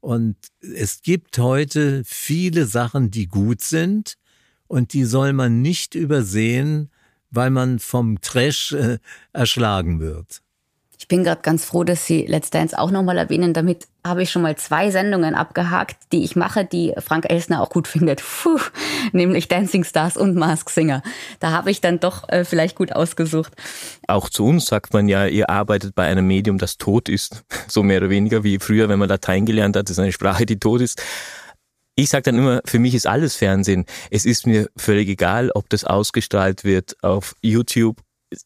[0.00, 4.14] Und es gibt heute viele Sachen, die gut sind
[4.66, 6.90] und die soll man nicht übersehen,
[7.30, 8.98] weil man vom Trash äh,
[9.32, 10.42] erschlagen wird.
[11.00, 13.54] Ich bin gerade ganz froh, dass Sie Let's Dance auch nochmal erwähnen.
[13.54, 17.70] Damit habe ich schon mal zwei Sendungen abgehakt, die ich mache, die Frank Elsner auch
[17.70, 18.20] gut findet.
[18.20, 18.58] Puh,
[19.12, 21.02] nämlich Dancing Stars und Mask Singer.
[21.38, 23.52] Da habe ich dann doch äh, vielleicht gut ausgesucht.
[24.08, 27.44] Auch zu uns sagt man ja, ihr arbeitet bei einem Medium, das tot ist.
[27.70, 29.90] So mehr oder weniger wie früher, wenn man Latein gelernt hat.
[29.90, 31.02] Ist eine Sprache, die tot ist.
[31.96, 33.84] Ich sage dann immer, für mich ist alles Fernsehen.
[34.10, 37.98] Es ist mir völlig egal, ob das ausgestrahlt wird auf YouTube.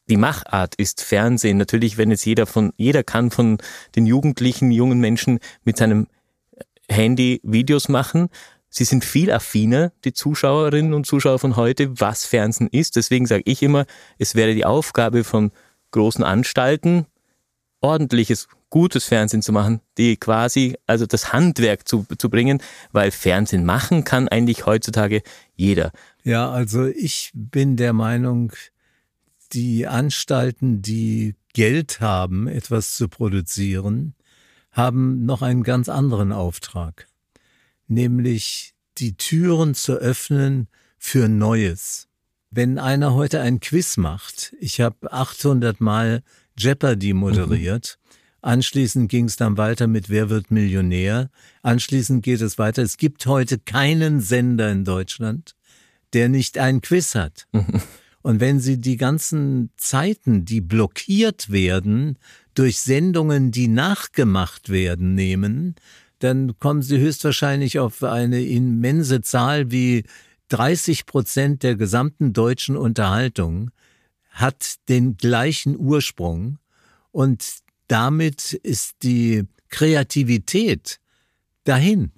[0.09, 1.57] Die Machart ist Fernsehen.
[1.57, 3.57] Natürlich, wenn jetzt jeder von, jeder kann von
[3.95, 6.07] den jugendlichen, jungen Menschen mit seinem
[6.89, 8.29] Handy Videos machen.
[8.69, 12.95] Sie sind viel affiner, die Zuschauerinnen und Zuschauer von heute, was Fernsehen ist.
[12.95, 13.85] Deswegen sage ich immer,
[14.17, 15.51] es wäre die Aufgabe von
[15.91, 17.05] großen Anstalten,
[17.81, 23.65] ordentliches, gutes Fernsehen zu machen, die quasi, also das Handwerk zu, zu bringen, weil Fernsehen
[23.65, 25.21] machen kann eigentlich heutzutage
[25.55, 25.91] jeder.
[26.23, 28.53] Ja, also ich bin der Meinung,
[29.53, 34.15] die Anstalten, die Geld haben, etwas zu produzieren,
[34.71, 37.07] haben noch einen ganz anderen Auftrag,
[37.87, 42.07] nämlich die Türen zu öffnen für Neues.
[42.49, 46.23] Wenn einer heute ein Quiz macht, ich habe 800 Mal
[46.57, 48.03] Jeopardy moderiert, mhm.
[48.43, 51.29] Anschließend ging es dann weiter mit Wer wird Millionär.
[51.61, 52.83] Anschließend geht es weiter.
[52.83, 55.55] Es gibt heute keinen Sender in Deutschland,
[56.11, 57.47] der nicht ein Quiz hat.
[58.23, 62.17] Und wenn Sie die ganzen Zeiten, die blockiert werden
[62.55, 65.75] durch Sendungen, die nachgemacht werden, nehmen,
[66.19, 70.05] dann kommen Sie höchstwahrscheinlich auf eine immense Zahl wie
[70.47, 73.71] 30 Prozent der gesamten deutschen Unterhaltung
[74.29, 76.59] hat den gleichen Ursprung
[77.11, 77.57] und
[77.87, 80.99] damit ist die Kreativität
[81.65, 82.11] dahin.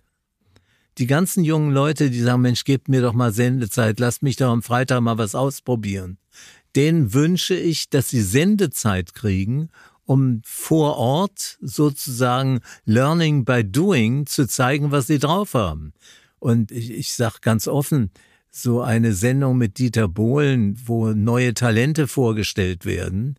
[0.97, 4.49] Die ganzen jungen Leute, die sagen, Mensch, gebt mir doch mal Sendezeit, lasst mich doch
[4.49, 6.17] am Freitag mal was ausprobieren.
[6.75, 9.69] Denen wünsche ich, dass sie Sendezeit kriegen,
[10.05, 15.93] um vor Ort sozusagen Learning by Doing zu zeigen, was sie drauf haben.
[16.39, 18.12] Und ich, ich sage ganz offen,
[18.49, 23.38] so eine Sendung mit Dieter Bohlen, wo neue Talente vorgestellt werden,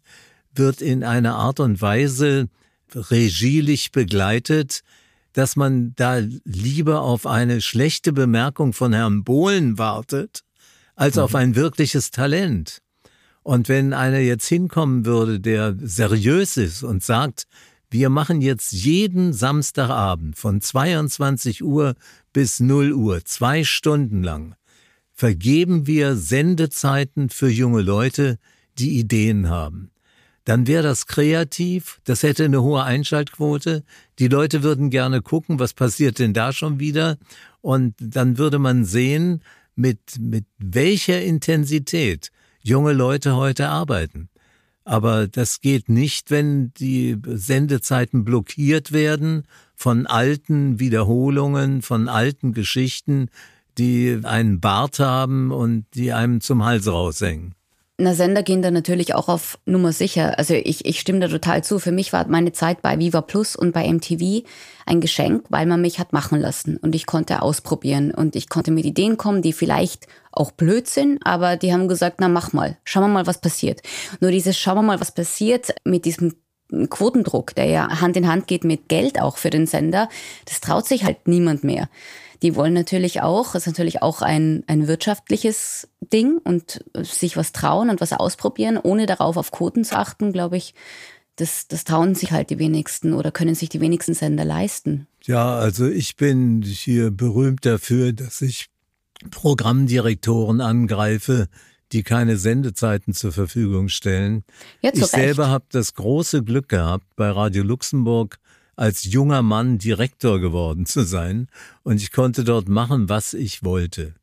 [0.54, 2.48] wird in einer Art und Weise
[2.94, 4.82] regielig begleitet,
[5.36, 10.44] dass man da lieber auf eine schlechte Bemerkung von Herrn Bohlen wartet,
[10.94, 11.22] als mhm.
[11.22, 12.80] auf ein wirkliches Talent.
[13.42, 17.46] Und wenn einer jetzt hinkommen würde, der seriös ist und sagt,
[17.90, 21.96] wir machen jetzt jeden Samstagabend von 22 Uhr
[22.32, 24.54] bis 0 Uhr, zwei Stunden lang,
[25.12, 28.38] vergeben wir Sendezeiten für junge Leute,
[28.78, 29.90] die Ideen haben.
[30.46, 33.82] Dann wäre das kreativ, das hätte eine hohe Einschaltquote,
[34.20, 37.18] die Leute würden gerne gucken, was passiert denn da schon wieder,
[37.62, 39.42] und dann würde man sehen,
[39.74, 42.30] mit, mit welcher Intensität
[42.62, 44.28] junge Leute heute arbeiten.
[44.84, 53.30] Aber das geht nicht, wenn die Sendezeiten blockiert werden von alten Wiederholungen, von alten Geschichten,
[53.78, 57.55] die einen Bart haben und die einem zum Hals raushängen.
[57.98, 60.38] Na, Sender gehen da natürlich auch auf Nummer sicher.
[60.38, 61.78] Also ich, ich stimme da total zu.
[61.78, 64.46] Für mich war meine Zeit bei Viva Plus und bei MTV
[64.84, 68.70] ein Geschenk, weil man mich hat machen lassen und ich konnte ausprobieren und ich konnte
[68.70, 72.76] mit Ideen kommen, die vielleicht auch blöd sind, aber die haben gesagt, na mach mal,
[72.84, 73.80] schauen wir mal, was passiert.
[74.20, 76.34] Nur dieses schauen wir mal, was passiert mit diesem
[76.90, 80.10] Quotendruck, der ja Hand in Hand geht mit Geld auch für den Sender,
[80.44, 81.88] das traut sich halt niemand mehr
[82.42, 87.90] die wollen natürlich auch, ist natürlich auch ein, ein wirtschaftliches Ding und sich was trauen
[87.90, 90.74] und was ausprobieren, ohne darauf auf Quoten zu achten, glaube ich,
[91.36, 95.06] das, das trauen sich halt die wenigsten oder können sich die wenigsten Sender leisten.
[95.24, 98.68] Ja, also ich bin hier berühmt dafür, dass ich
[99.30, 101.48] Programmdirektoren angreife,
[101.92, 104.44] die keine Sendezeiten zur Verfügung stellen.
[104.80, 108.38] Ja, ich selber habe das große Glück gehabt, bei Radio Luxemburg
[108.76, 111.48] als junger Mann Direktor geworden zu sein
[111.82, 114.14] und ich konnte dort machen, was ich wollte.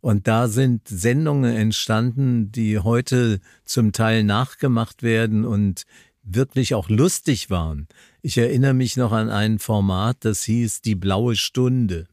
[0.00, 5.84] Und da sind Sendungen entstanden, die heute zum Teil nachgemacht werden und
[6.22, 7.86] wirklich auch lustig waren.
[8.22, 12.06] Ich erinnere mich noch an ein Format, das hieß Die blaue Stunde.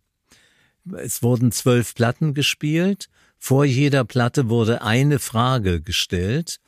[0.97, 3.09] Es wurden zwölf Platten gespielt.
[3.37, 6.59] Vor jeder Platte wurde eine Frage gestellt.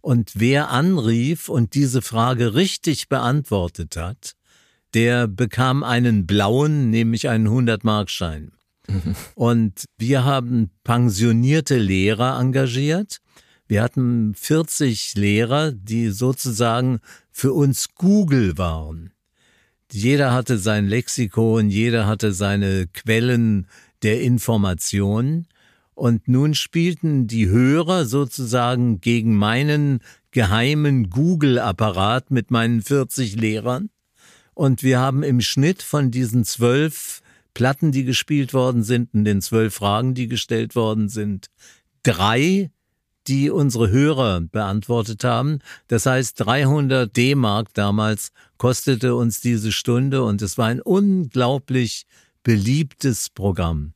[0.00, 4.36] Und wer anrief und diese Frage richtig beantwortet hat,
[4.94, 8.52] der bekam einen blauen, nämlich einen 100-Markschein.
[8.88, 9.14] Mhm.
[9.34, 13.18] Und wir haben pensionierte Lehrer engagiert.
[13.66, 19.12] Wir hatten 40 Lehrer, die sozusagen für uns Google waren.
[19.92, 23.66] Jeder hatte sein Lexikon, jeder hatte seine Quellen
[24.02, 25.46] der Information.
[25.94, 33.90] Und nun spielten die Hörer sozusagen gegen meinen geheimen Google-Apparat mit meinen 40 Lehrern.
[34.58, 37.22] Und wir haben im Schnitt von diesen zwölf
[37.54, 41.46] Platten, die gespielt worden sind, und den zwölf Fragen, die gestellt worden sind,
[42.02, 42.72] drei,
[43.28, 45.60] die unsere Hörer beantwortet haben.
[45.86, 52.08] Das heißt, 300 D-Mark damals kostete uns diese Stunde und es war ein unglaublich
[52.42, 53.92] beliebtes Programm.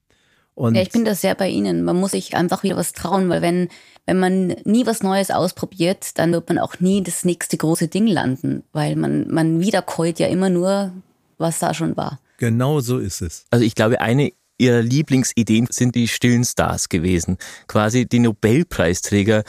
[0.55, 1.83] Und ja, ich bin da sehr bei Ihnen.
[1.83, 3.69] Man muss sich einfach wieder was trauen, weil wenn,
[4.07, 8.07] wenn man nie was Neues ausprobiert, dann wird man auch nie das nächste große Ding
[8.07, 10.93] landen, weil man, man wiederkäut ja immer nur,
[11.39, 12.21] was da schon war.
[12.39, 13.47] Genau so ist es.
[13.51, 17.39] Also ich glaube, eine Ihrer Lieblingsideen sind die stillen Stars gewesen.
[17.67, 19.43] Quasi die Nobelpreisträger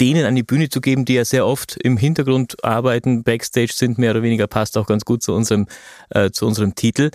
[0.00, 3.98] denen an die Bühne zu geben, die ja sehr oft im Hintergrund arbeiten, Backstage sind,
[3.98, 5.66] mehr oder weniger passt auch ganz gut zu unserem,
[6.10, 7.10] äh, zu unserem Titel.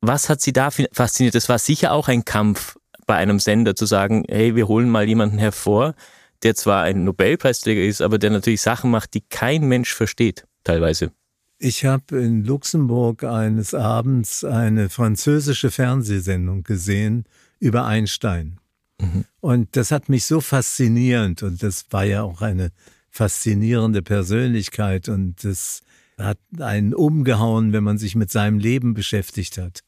[0.00, 1.34] Was hat Sie da fasziniert?
[1.34, 5.06] Das war sicher auch ein Kampf bei einem Sender zu sagen, hey, wir holen mal
[5.06, 5.94] jemanden hervor,
[6.42, 11.12] der zwar ein Nobelpreisträger ist, aber der natürlich Sachen macht, die kein Mensch versteht, teilweise.
[11.58, 17.24] Ich habe in Luxemburg eines Abends eine französische Fernsehsendung gesehen
[17.58, 18.58] über Einstein.
[18.98, 19.24] Mhm.
[19.40, 22.70] Und das hat mich so faszinierend und das war ja auch eine
[23.10, 25.82] faszinierende Persönlichkeit und das
[26.16, 29.80] hat einen umgehauen, wenn man sich mit seinem Leben beschäftigt hat.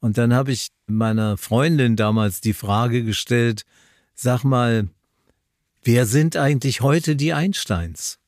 [0.00, 3.64] Und dann habe ich meiner Freundin damals die Frage gestellt,
[4.14, 4.88] sag mal,
[5.82, 8.18] wer sind eigentlich heute die Einsteins?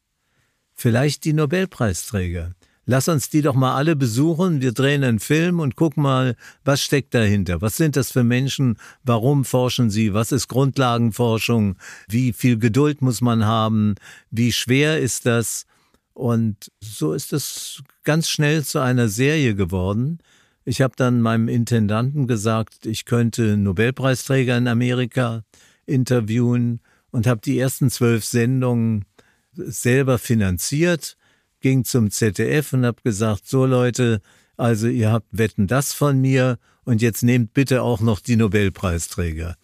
[0.75, 2.55] Vielleicht die Nobelpreisträger.
[2.87, 4.63] Lass uns die doch mal alle besuchen.
[4.63, 7.61] Wir drehen einen Film und gucken mal, was steckt dahinter?
[7.61, 8.79] Was sind das für Menschen?
[9.05, 10.13] Warum forschen sie?
[10.13, 11.77] Was ist Grundlagenforschung?
[12.09, 13.95] Wie viel Geduld muss man haben?
[14.33, 15.67] Wie schwer ist das?
[16.15, 20.19] Und so ist es ganz schnell zu einer Serie geworden.
[20.65, 25.43] Ich habe dann meinem Intendanten gesagt, ich könnte Nobelpreisträger in Amerika
[25.87, 29.05] interviewen und habe die ersten zwölf Sendungen
[29.53, 31.17] selber finanziert,
[31.61, 34.21] ging zum ZDF und habe gesagt, so Leute,
[34.61, 39.57] Also ihr habt Wetten das von mir und jetzt nehmt bitte auch noch die Nobelpreisträger.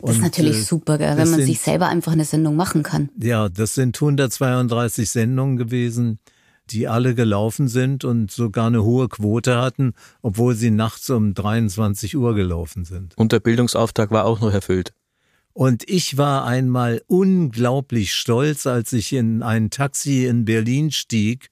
[0.00, 3.10] Das ist natürlich äh, super, wenn man sind, sich selber einfach eine Sendung machen kann.
[3.20, 6.18] Ja, das sind 132 Sendungen gewesen,
[6.72, 12.16] die alle gelaufen sind und sogar eine hohe Quote hatten, obwohl sie nachts um 23
[12.16, 13.16] Uhr gelaufen sind.
[13.16, 14.92] Und der Bildungsauftrag war auch noch erfüllt.
[15.52, 21.50] Und ich war einmal unglaublich stolz, als ich in ein Taxi in Berlin stieg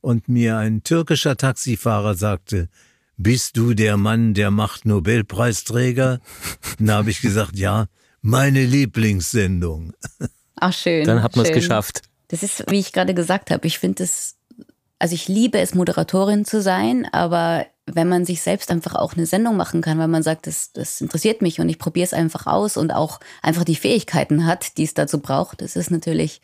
[0.00, 2.68] und mir ein türkischer Taxifahrer sagte,
[3.16, 6.20] bist du der Mann, der macht Nobelpreisträger?
[6.78, 7.86] Dann habe ich gesagt, ja,
[8.22, 9.92] meine Lieblingssendung.
[10.56, 11.04] Ach schön.
[11.04, 12.02] Dann hat man es geschafft.
[12.28, 14.36] Das ist, wie ich gerade gesagt habe, ich finde es,
[15.00, 19.26] also ich liebe es, Moderatorin zu sein, aber wenn man sich selbst einfach auch eine
[19.26, 22.46] Sendung machen kann, weil man sagt, das, das interessiert mich und ich probiere es einfach
[22.46, 26.42] aus und auch einfach die Fähigkeiten hat, die es dazu braucht, das ist natürlich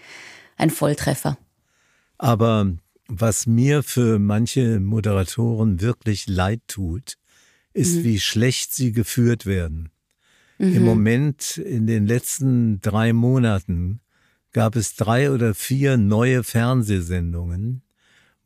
[0.56, 1.36] ein Volltreffer.
[2.16, 2.72] Aber
[3.08, 7.18] was mir für manche Moderatoren wirklich leid tut,
[7.74, 8.04] ist, mhm.
[8.04, 9.90] wie schlecht sie geführt werden.
[10.58, 10.76] Mhm.
[10.76, 14.00] Im Moment, in den letzten drei Monaten,
[14.52, 17.82] gab es drei oder vier neue Fernsehsendungen,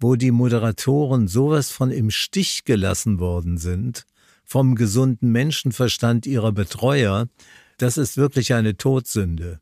[0.00, 4.06] wo die Moderatoren sowas von im Stich gelassen worden sind,
[4.44, 7.28] vom gesunden Menschenverstand ihrer Betreuer,
[7.76, 9.60] das ist wirklich eine Todsünde.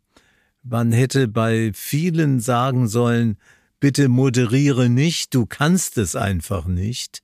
[0.62, 3.36] Man hätte bei vielen sagen sollen,
[3.80, 7.22] bitte moderiere nicht, du kannst es einfach nicht,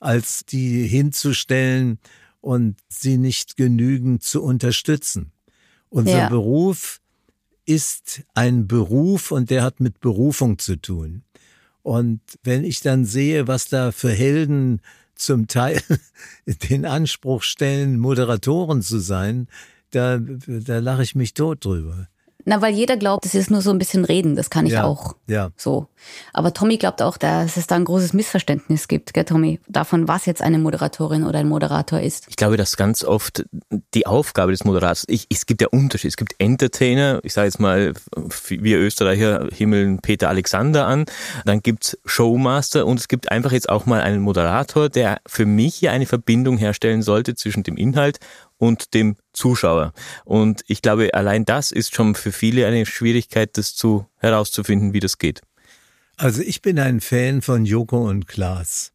[0.00, 1.98] als die hinzustellen
[2.40, 5.32] und sie nicht genügend zu unterstützen.
[5.88, 6.28] Unser ja.
[6.28, 7.00] Beruf
[7.64, 11.22] ist ein Beruf und der hat mit Berufung zu tun.
[11.86, 14.80] Und wenn ich dann sehe, was da für Helden
[15.14, 15.80] zum Teil
[16.68, 19.46] den Anspruch stellen, Moderatoren zu sein,
[19.92, 22.08] da, da lache ich mich tot drüber.
[22.48, 24.36] Na, weil jeder glaubt, es ist nur so ein bisschen reden.
[24.36, 25.16] Das kann ich ja, auch.
[25.26, 25.50] Ja.
[25.56, 25.88] So.
[26.32, 29.58] Aber Tommy glaubt auch, dass es da ein großes Missverständnis gibt, gell, Tommy?
[29.66, 32.26] Davon, was jetzt eine Moderatorin oder ein Moderator ist.
[32.28, 33.44] Ich glaube, dass ganz oft
[33.94, 36.10] die Aufgabe des Moderators, ich, es gibt ja Unterschied.
[36.10, 37.94] Es gibt Entertainer, ich sage jetzt mal,
[38.48, 41.06] wir Österreicher himmeln Peter Alexander an.
[41.46, 45.74] Dann gibt's Showmaster und es gibt einfach jetzt auch mal einen Moderator, der für mich
[45.74, 48.20] hier eine Verbindung herstellen sollte zwischen dem Inhalt
[48.58, 49.92] und dem Zuschauer.
[50.24, 55.00] Und ich glaube, allein das ist schon für viele eine Schwierigkeit, das zu herauszufinden, wie
[55.00, 55.42] das geht.
[56.16, 58.92] Also ich bin ein Fan von Joko und Klaas.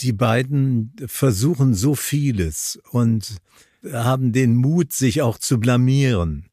[0.00, 3.38] Die beiden versuchen so vieles und
[3.92, 6.48] haben den Mut, sich auch zu blamieren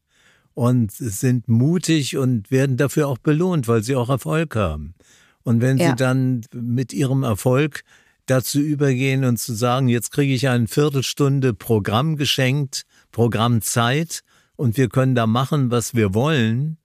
[0.54, 4.94] und sind mutig und werden dafür auch belohnt, weil sie auch Erfolg haben.
[5.42, 5.90] Und wenn ja.
[5.90, 7.84] sie dann mit ihrem Erfolg
[8.26, 14.22] dazu übergehen und zu sagen, jetzt kriege ich eine Viertelstunde Programm geschenkt, Programmzeit
[14.56, 16.78] und wir können da machen, was wir wollen.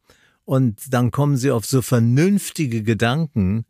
[0.45, 3.65] Und dann kommen sie auf so vernünftige Gedanken,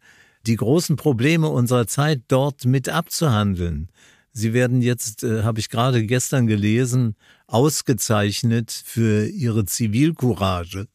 [0.48, 3.90] die großen Probleme unserer Zeit dort mit abzuhandeln.
[4.34, 7.16] Sie werden jetzt, äh, habe ich gerade gestern gelesen,
[7.48, 10.88] ausgezeichnet für ihre Zivilcourage.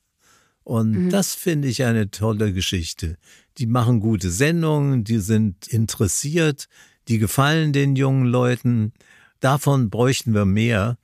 [0.67, 1.11] Und mhm.
[1.11, 3.19] das finde ich eine tolle Geschichte.
[3.59, 6.67] Die machen gute Sendungen, die sind interessiert,
[7.07, 8.93] die gefallen den jungen Leuten.
[9.39, 10.99] Davon bräuchten wir mehr.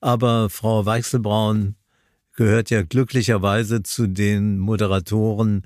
[0.00, 1.76] Aber Frau Weichselbraun
[2.34, 5.62] gehört ja glücklicherweise zu den Moderatoren,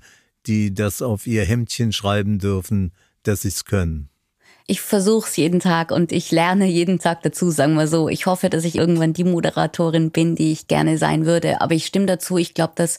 [0.46, 4.10] die das auf ihr Hemdchen schreiben dürfen, dass sie es können.
[4.70, 8.10] Ich versuche es jeden Tag und ich lerne jeden Tag dazu, sagen wir so.
[8.10, 11.62] Ich hoffe, dass ich irgendwann die Moderatorin bin, die ich gerne sein würde.
[11.62, 12.36] Aber ich stimme dazu.
[12.36, 12.98] Ich glaube, dass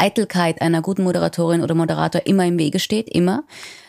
[0.00, 3.44] Eitelkeit einer guten Moderatorin oder Moderator immer im Wege steht, immer,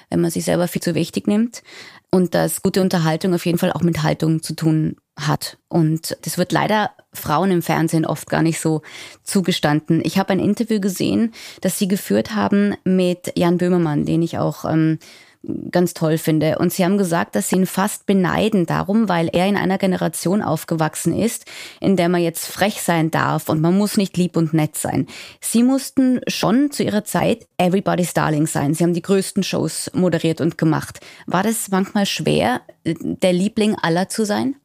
[0.10, 1.64] wenn man sich selber viel zu wichtig nimmt.
[2.12, 5.58] Und dass gute Unterhaltung auf jeden Fall auch mit Haltung zu tun hat.
[5.70, 8.82] Und das wird leider Frauen im Fernsehen oft gar nicht so
[9.24, 10.02] zugestanden.
[10.04, 14.66] Ich habe ein Interview gesehen, das sie geführt haben mit Jan Böhmermann, den ich auch
[14.66, 15.00] ähm,
[15.72, 16.60] ganz toll finde.
[16.60, 20.42] Und sie haben gesagt, dass sie ihn fast beneiden darum, weil er in einer Generation
[20.42, 21.46] aufgewachsen ist,
[21.80, 25.08] in der man jetzt frech sein darf und man muss nicht lieb und nett sein.
[25.40, 28.74] Sie mussten schon zu ihrer Zeit Everybody's Darling sein.
[28.74, 31.00] Sie haben die größten Shows moderiert und gemacht.
[31.26, 34.56] War das manchmal schwer, der Liebling aller zu sein?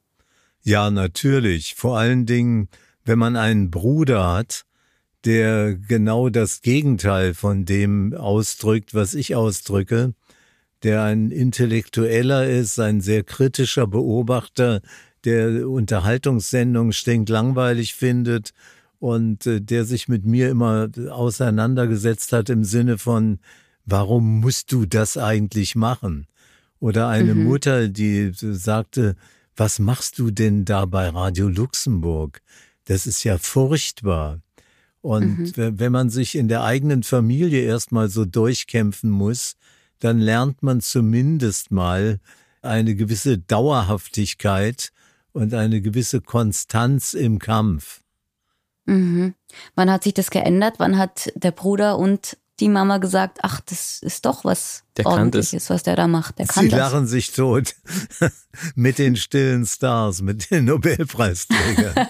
[0.63, 1.75] Ja, natürlich.
[1.75, 2.69] Vor allen Dingen,
[3.05, 4.65] wenn man einen Bruder hat,
[5.25, 10.15] der genau das Gegenteil von dem ausdrückt, was ich ausdrücke,
[10.87, 14.83] der ein Intellektueller ist, ein sehr kritischer Beobachter,
[15.25, 18.53] der Unterhaltungssendungen stinklangweilig findet
[19.01, 23.41] und äh, der sich mit mir immer auseinandergesetzt hat im Sinne von,
[23.85, 26.29] warum musst du das eigentlich machen?
[26.79, 27.43] Oder eine mhm.
[27.43, 29.17] Mutter, die sagte,
[29.57, 32.43] was machst du denn da bei Radio Luxemburg?
[32.85, 34.41] Das ist ja furchtbar.
[35.01, 35.81] Und mhm.
[35.81, 39.56] wenn man sich in der eigenen Familie erstmal so durchkämpfen muss,
[40.01, 42.21] dann lernt man zumindest mal
[42.63, 44.93] eine gewisse Dauerhaftigkeit
[45.33, 48.03] und eine gewisse Konstanz im Kampf.
[48.87, 49.35] Mhm.
[49.75, 50.75] Wann hat sich das geändert?
[50.79, 55.69] Wann hat der Bruder und die Mama gesagt, ach, das ist doch was der ordentliches,
[55.69, 56.39] was der da macht.
[56.39, 56.79] Der kann Sie das.
[56.79, 57.75] lachen sich tot
[58.75, 62.09] mit den stillen Stars, mit den Nobelpreisträgern.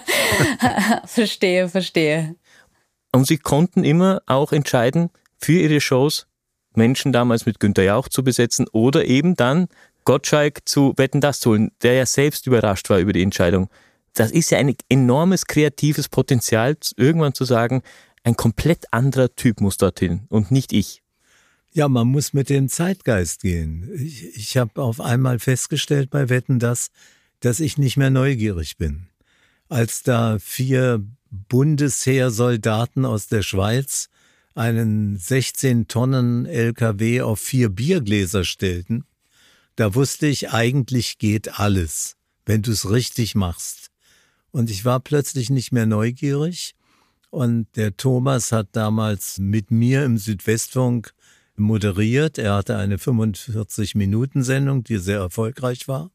[1.05, 2.35] verstehe, verstehe.
[3.11, 6.27] Und Sie konnten immer auch entscheiden, für Ihre Shows
[6.77, 9.67] Menschen damals mit Günter Jauch zu besetzen oder eben dann
[10.05, 13.69] Gottschalk zu Wetten das zu holen, der ja selbst überrascht war über die Entscheidung.
[14.13, 17.83] Das ist ja ein enormes kreatives Potenzial, irgendwann zu sagen,
[18.23, 21.01] ein komplett anderer Typ muss dorthin und nicht ich.
[21.73, 23.89] Ja, man muss mit dem Zeitgeist gehen.
[23.95, 26.87] Ich, ich habe auf einmal festgestellt bei Wetten das,
[27.41, 29.07] dass ich nicht mehr neugierig bin.
[29.69, 34.09] Als da vier Bundesheersoldaten aus der Schweiz
[34.57, 39.05] einen 16 Tonnen LKW auf vier Biergläser stellten,
[39.75, 43.91] da wusste ich, eigentlich geht alles, wenn du es richtig machst.
[44.49, 46.73] Und ich war plötzlich nicht mehr neugierig
[47.29, 51.13] und der Thomas hat damals mit mir im Südwestfunk
[51.55, 52.39] moderiert.
[52.39, 56.09] Er hatte eine 45-Minuten-Sendung, die sehr erfolgreich war.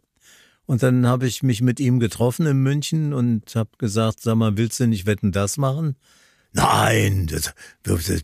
[0.66, 4.56] Und dann habe ich mich mit ihm getroffen in München und habe gesagt, sag mal,
[4.56, 5.96] willst du nicht Wetten das machen?
[6.52, 7.54] Nein, das,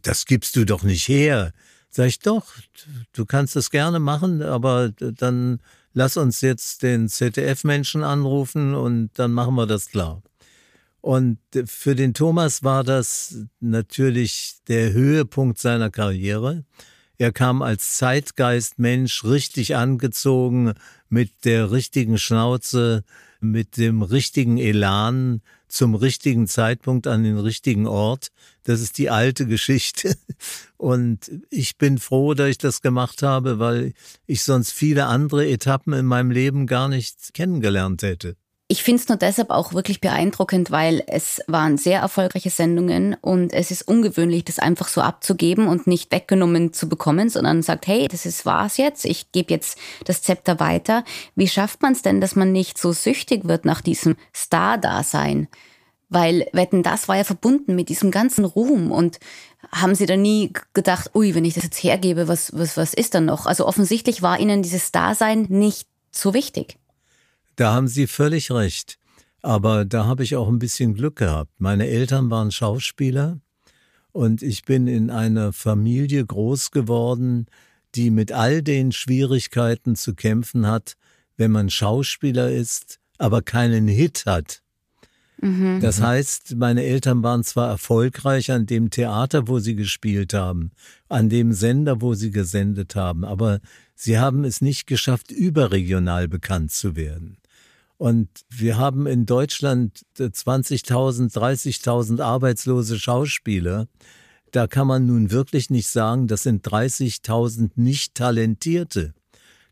[0.03, 1.53] das gibst du doch nicht her.
[1.91, 2.45] Sag ich doch,
[3.13, 5.61] du kannst es gerne machen, aber dann
[5.95, 10.23] lass uns jetzt den ZDF-Menschen anrufen und dann machen wir das klar.
[11.01, 16.65] Und für den Thomas war das natürlich der Höhepunkt seiner Karriere.
[17.17, 20.75] Er kam als Zeitgeistmensch richtig angezogen,
[21.09, 23.05] mit der richtigen Schnauze,
[23.41, 28.29] mit dem richtigen Elan, zum richtigen Zeitpunkt an den richtigen Ort.
[28.65, 30.17] Das ist die alte Geschichte.
[30.77, 33.93] Und ich bin froh, dass ich das gemacht habe, weil
[34.27, 38.37] ich sonst viele andere Etappen in meinem Leben gar nicht kennengelernt hätte.
[38.71, 43.55] Ich finde es nur deshalb auch wirklich beeindruckend, weil es waren sehr erfolgreiche Sendungen und
[43.55, 48.09] es ist ungewöhnlich, das einfach so abzugeben und nicht weggenommen zu bekommen, sondern sagt, hey,
[48.09, 51.03] das ist war's jetzt, ich gebe jetzt das Zepter weiter.
[51.35, 55.49] Wie schafft man es denn, dass man nicht so süchtig wird nach diesem Star-Dasein?
[56.11, 59.19] Weil Wetten, das war ja verbunden mit diesem ganzen Ruhm und
[59.73, 63.15] haben Sie da nie gedacht, ui, wenn ich das jetzt hergebe, was, was, was ist
[63.15, 63.47] dann noch?
[63.47, 66.77] Also offensichtlich war Ihnen dieses Dasein nicht so wichtig.
[67.59, 68.99] Da haben Sie völlig recht.
[69.43, 71.51] Aber da habe ich auch ein bisschen Glück gehabt.
[71.59, 73.41] Meine Eltern waren Schauspieler
[74.13, 77.47] und ich bin in einer Familie groß geworden,
[77.97, 80.95] die mit all den Schwierigkeiten zu kämpfen hat,
[81.37, 84.63] wenn man Schauspieler ist, aber keinen Hit hat.
[85.41, 85.81] Mhm.
[85.81, 90.71] Das heißt, meine Eltern waren zwar erfolgreich an dem Theater, wo sie gespielt haben,
[91.09, 93.59] an dem Sender, wo sie gesendet haben, aber
[93.97, 97.37] sie haben es nicht geschafft, überregional bekannt zu werden.
[97.99, 103.89] Und wir haben in Deutschland 20.000, 30.000 arbeitslose Schauspieler.
[104.53, 109.15] Da kann man nun wirklich nicht sagen, das sind 30.000 nicht talentierte.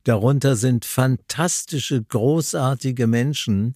[0.05, 3.75] Darunter sind fantastische, großartige Menschen,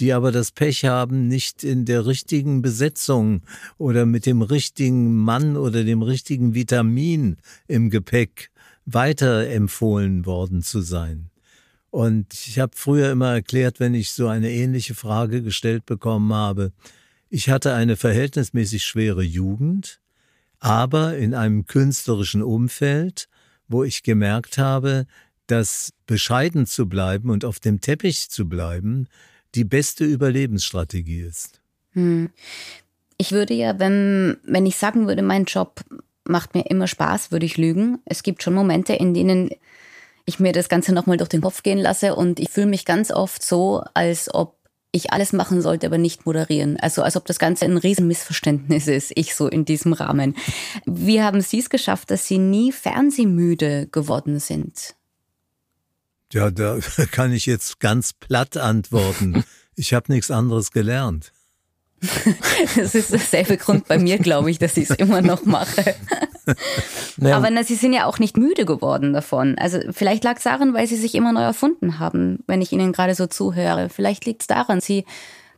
[0.00, 3.42] die aber das Pech haben, nicht in der richtigen Besetzung
[3.78, 7.36] oder mit dem richtigen Mann oder dem richtigen Vitamin
[7.68, 8.50] im Gepäck
[8.84, 11.31] weiterempfohlen worden zu sein.
[11.92, 16.72] Und ich habe früher immer erklärt, wenn ich so eine ähnliche Frage gestellt bekommen habe,
[17.28, 20.00] ich hatte eine verhältnismäßig schwere Jugend,
[20.58, 23.28] aber in einem künstlerischen Umfeld,
[23.68, 25.06] wo ich gemerkt habe,
[25.46, 29.06] dass bescheiden zu bleiben und auf dem Teppich zu bleiben
[29.54, 31.60] die beste Überlebensstrategie ist.
[31.92, 32.30] Hm.
[33.18, 35.82] Ich würde ja, wenn, wenn ich sagen würde, mein Job
[36.24, 37.98] macht mir immer Spaß, würde ich lügen.
[38.06, 39.50] Es gibt schon Momente, in denen
[40.24, 43.10] ich mir das Ganze nochmal durch den Kopf gehen lasse und ich fühle mich ganz
[43.10, 44.56] oft so, als ob
[44.92, 46.78] ich alles machen sollte, aber nicht moderieren.
[46.78, 50.36] Also als ob das Ganze ein Riesenmissverständnis ist, ich so in diesem Rahmen.
[50.84, 54.94] Wie haben Sie es geschafft, dass Sie nie fernsehmüde geworden sind?
[56.32, 56.78] Ja, da
[57.10, 59.44] kann ich jetzt ganz platt antworten.
[59.74, 61.32] Ich habe nichts anderes gelernt.
[62.76, 65.94] Das ist derselbe Grund bei mir, glaube ich, dass ich es immer noch mache.
[67.18, 67.36] Naja.
[67.36, 69.56] Aber na, sie sind ja auch nicht müde geworden davon.
[69.58, 72.92] Also vielleicht lag es daran, weil sie sich immer neu erfunden haben, wenn ich ihnen
[72.92, 73.88] gerade so zuhöre.
[73.90, 75.04] Vielleicht liegt es daran, sie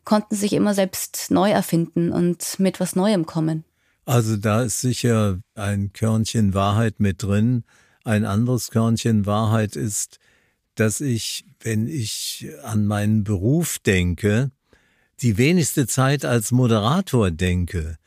[0.04, 3.64] konnten sich immer selbst neu erfinden und mit was Neuem kommen.
[4.04, 7.64] Also da ist sicher ein Körnchen Wahrheit mit drin.
[8.04, 10.18] Ein anderes Körnchen Wahrheit ist,
[10.74, 14.50] dass ich, wenn ich an meinen Beruf denke,
[15.22, 17.98] die wenigste Zeit als Moderator denke.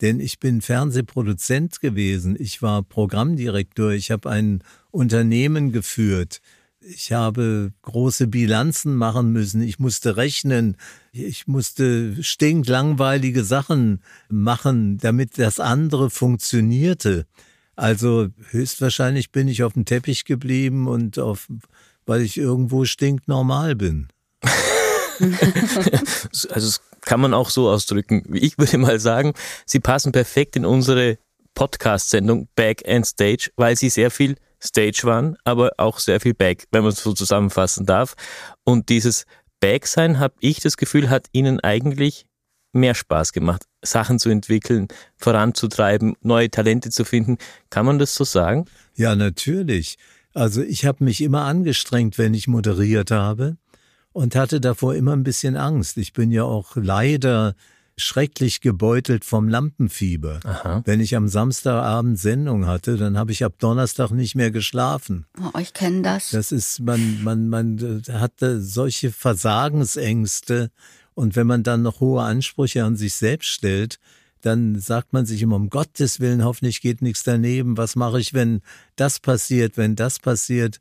[0.00, 6.40] Denn ich bin Fernsehproduzent gewesen, ich war Programmdirektor, ich habe ein Unternehmen geführt.
[6.80, 9.60] Ich habe große Bilanzen machen müssen.
[9.60, 10.76] Ich musste rechnen.
[11.10, 17.26] Ich musste stinklangweilige Sachen machen, damit das andere funktionierte.
[17.74, 21.48] Also höchstwahrscheinlich bin ich auf dem Teppich geblieben und auf,
[22.04, 24.08] weil ich irgendwo stinknormal bin.
[26.30, 28.24] also das kann man auch so ausdrücken.
[28.34, 29.32] Ich würde mal sagen,
[29.64, 31.18] sie passen perfekt in unsere
[31.54, 36.64] Podcast-Sendung Back and Stage, weil sie sehr viel Stage waren, aber auch sehr viel Back,
[36.72, 38.14] wenn man es so zusammenfassen darf.
[38.64, 39.24] Und dieses
[39.60, 42.26] Back sein, habe ich das Gefühl, hat ihnen eigentlich
[42.72, 47.38] mehr Spaß gemacht, Sachen zu entwickeln, voranzutreiben, neue Talente zu finden.
[47.70, 48.66] Kann man das so sagen?
[48.94, 49.96] Ja, natürlich.
[50.34, 53.56] Also ich habe mich immer angestrengt, wenn ich moderiert habe
[54.16, 55.98] und hatte davor immer ein bisschen Angst.
[55.98, 57.54] Ich bin ja auch leider
[57.98, 60.40] schrecklich gebeutelt vom Lampenfieber.
[60.42, 60.80] Aha.
[60.86, 65.26] Wenn ich am Samstagabend Sendung hatte, dann habe ich ab Donnerstag nicht mehr geschlafen.
[65.38, 66.30] Oh, ich kenne das.
[66.30, 70.70] Das ist, man, man, man hatte solche Versagensängste
[71.12, 73.98] und wenn man dann noch hohe Ansprüche an sich selbst stellt,
[74.40, 77.76] dann sagt man sich immer, um Gottes Willen, hoffentlich geht nichts daneben.
[77.76, 78.62] Was mache ich, wenn
[78.94, 80.80] das passiert, wenn das passiert?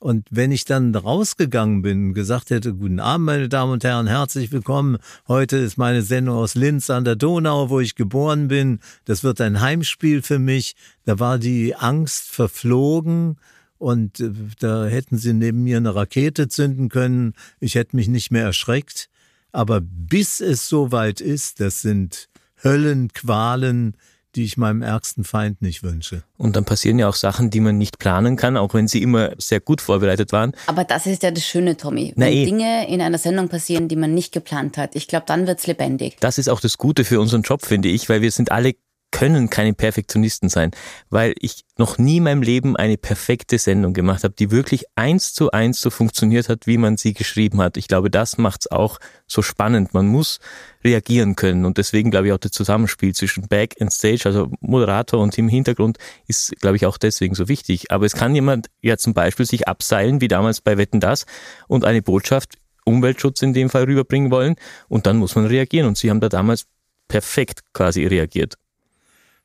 [0.00, 4.50] Und wenn ich dann rausgegangen bin, gesagt hätte, guten Abend, meine Damen und Herren, herzlich
[4.50, 4.96] willkommen.
[5.28, 8.80] Heute ist meine Sendung aus Linz an der Donau, wo ich geboren bin.
[9.04, 10.74] Das wird ein Heimspiel für mich.
[11.04, 13.36] Da war die Angst verflogen
[13.76, 17.34] und äh, da hätten sie neben mir eine Rakete zünden können.
[17.60, 19.10] Ich hätte mich nicht mehr erschreckt.
[19.52, 22.30] Aber bis es soweit ist, das sind
[22.64, 23.96] Höllenqualen,
[24.34, 26.22] die ich meinem ärgsten Feind nicht wünsche.
[26.36, 29.32] Und dann passieren ja auch Sachen, die man nicht planen kann, auch wenn sie immer
[29.38, 30.52] sehr gut vorbereitet waren.
[30.66, 32.12] Aber das ist ja das Schöne, Tommy.
[32.16, 32.44] Wenn eh.
[32.44, 36.16] Dinge in einer Sendung passieren, die man nicht geplant hat, ich glaube, dann wird's lebendig.
[36.20, 38.74] Das ist auch das Gute für unseren Job, finde ich, weil wir sind alle
[39.10, 40.70] können keine Perfektionisten sein,
[41.08, 45.32] weil ich noch nie in meinem Leben eine perfekte Sendung gemacht habe, die wirklich eins
[45.32, 47.76] zu eins so funktioniert hat, wie man sie geschrieben hat.
[47.76, 49.94] Ich glaube, das macht es auch so spannend.
[49.94, 50.38] Man muss
[50.84, 55.20] reagieren können und deswegen glaube ich auch das Zusammenspiel zwischen Back and Stage, also Moderator
[55.20, 57.90] und im Hintergrund ist, glaube ich, auch deswegen so wichtig.
[57.90, 61.26] Aber es kann jemand ja zum Beispiel sich abseilen, wie damals bei Wetten das,
[61.68, 64.56] und eine Botschaft Umweltschutz in dem Fall rüberbringen wollen
[64.88, 66.66] und dann muss man reagieren und sie haben da damals
[67.08, 68.56] perfekt quasi reagiert.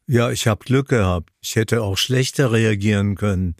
[0.07, 1.31] Ja, ich habe Glück gehabt.
[1.41, 3.55] Ich hätte auch schlechter reagieren können.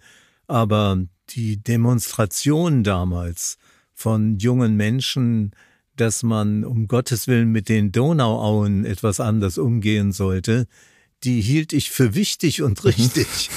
[0.47, 3.57] Aber die Demonstration damals
[3.93, 5.51] von jungen Menschen,
[5.95, 10.67] dass man um Gottes Willen mit den Donauauen etwas anders umgehen sollte,
[11.23, 13.49] die hielt ich für wichtig und richtig.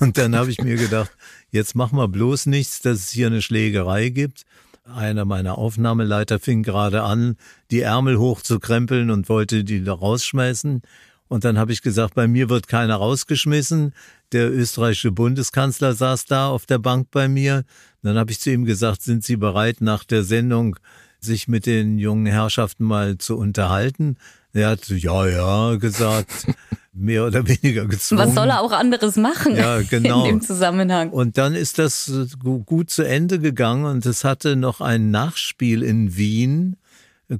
[0.00, 1.12] und dann habe ich mir gedacht,
[1.50, 4.44] jetzt mach mal bloß nichts, dass es hier eine Schlägerei gibt.
[4.84, 7.36] Einer meiner Aufnahmeleiter fing gerade an,
[7.70, 10.82] die Ärmel hochzukrempeln und wollte die da rausschmeißen.
[11.28, 13.94] Und dann habe ich gesagt, bei mir wird keiner rausgeschmissen.
[14.32, 17.64] Der österreichische Bundeskanzler saß da auf der Bank bei mir.
[18.02, 20.76] Dann habe ich zu ihm gesagt, sind Sie bereit, nach der Sendung
[21.20, 24.16] sich mit den jungen Herrschaften mal zu unterhalten?
[24.52, 26.46] Er hat ja, ja gesagt,
[26.92, 28.28] mehr oder weniger gezwungen.
[28.28, 29.56] Was soll er auch anderes machen?
[29.56, 30.24] Ja, genau.
[30.24, 31.10] In dem Zusammenhang.
[31.10, 32.12] Und dann ist das
[32.42, 36.76] gut zu Ende gegangen und es hatte noch ein Nachspiel in Wien.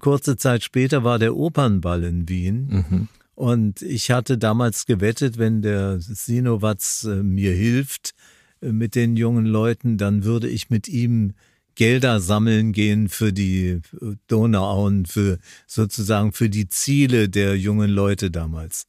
[0.00, 2.66] Kurze Zeit später war der Opernball in Wien.
[2.68, 3.08] Mhm.
[3.34, 8.14] Und ich hatte damals gewettet, wenn der Sinowatz äh, mir hilft
[8.60, 11.34] äh, mit den jungen Leuten, dann würde ich mit ihm
[11.74, 13.80] Gelder sammeln gehen für die äh,
[14.28, 18.86] Donauauen, für sozusagen für die Ziele der jungen Leute damals.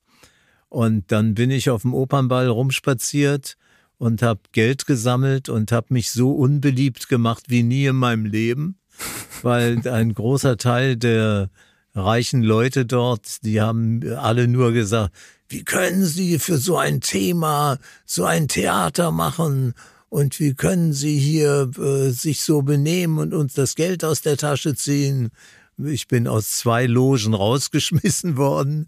[0.69, 3.57] Und dann bin ich auf dem Opernball rumspaziert
[3.97, 8.77] und habe Geld gesammelt und habe mich so unbeliebt gemacht wie nie in meinem Leben,
[9.41, 11.49] weil ein großer Teil der
[11.95, 15.13] reichen Leute dort, die haben alle nur gesagt,
[15.47, 19.73] wie können Sie für so ein Thema so ein Theater machen
[20.09, 24.37] und wie können Sie hier äh, sich so benehmen und uns das Geld aus der
[24.37, 25.29] Tasche ziehen?
[25.77, 28.87] Ich bin aus zwei Logen rausgeschmissen worden.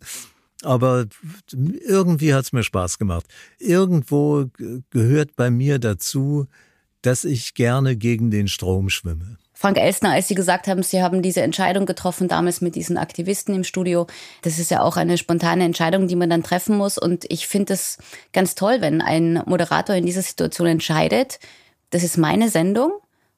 [0.64, 1.06] Aber
[1.52, 3.28] irgendwie hat's mir Spaß gemacht.
[3.60, 4.50] Irgendwo
[4.90, 6.48] gehört bei mir dazu,
[7.04, 9.38] dass ich gerne gegen den Strom schwimme.
[9.60, 13.56] Frank Elstner, als Sie gesagt haben, Sie haben diese Entscheidung getroffen, damals mit diesen Aktivisten
[13.56, 14.06] im Studio.
[14.44, 17.00] Das ist ja auch eine spontane Entscheidung, die man dann treffen muss.
[17.00, 17.98] Und ich finde es
[18.34, 21.40] ganz toll, wenn ein Moderator in dieser Situation entscheidet,
[21.90, 22.92] das ist meine Sendung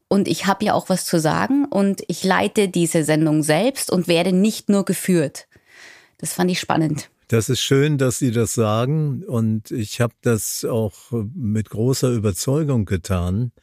[0.10, 4.10] und ich habe ja auch was zu sagen und ich leite diese Sendung selbst und
[4.10, 5.48] werde nicht nur geführt.
[6.18, 7.10] Das fand ich spannend.
[7.30, 12.84] Das ist schön, dass Sie das sagen und ich habe das auch mit großer Überzeugung
[12.84, 13.54] getan.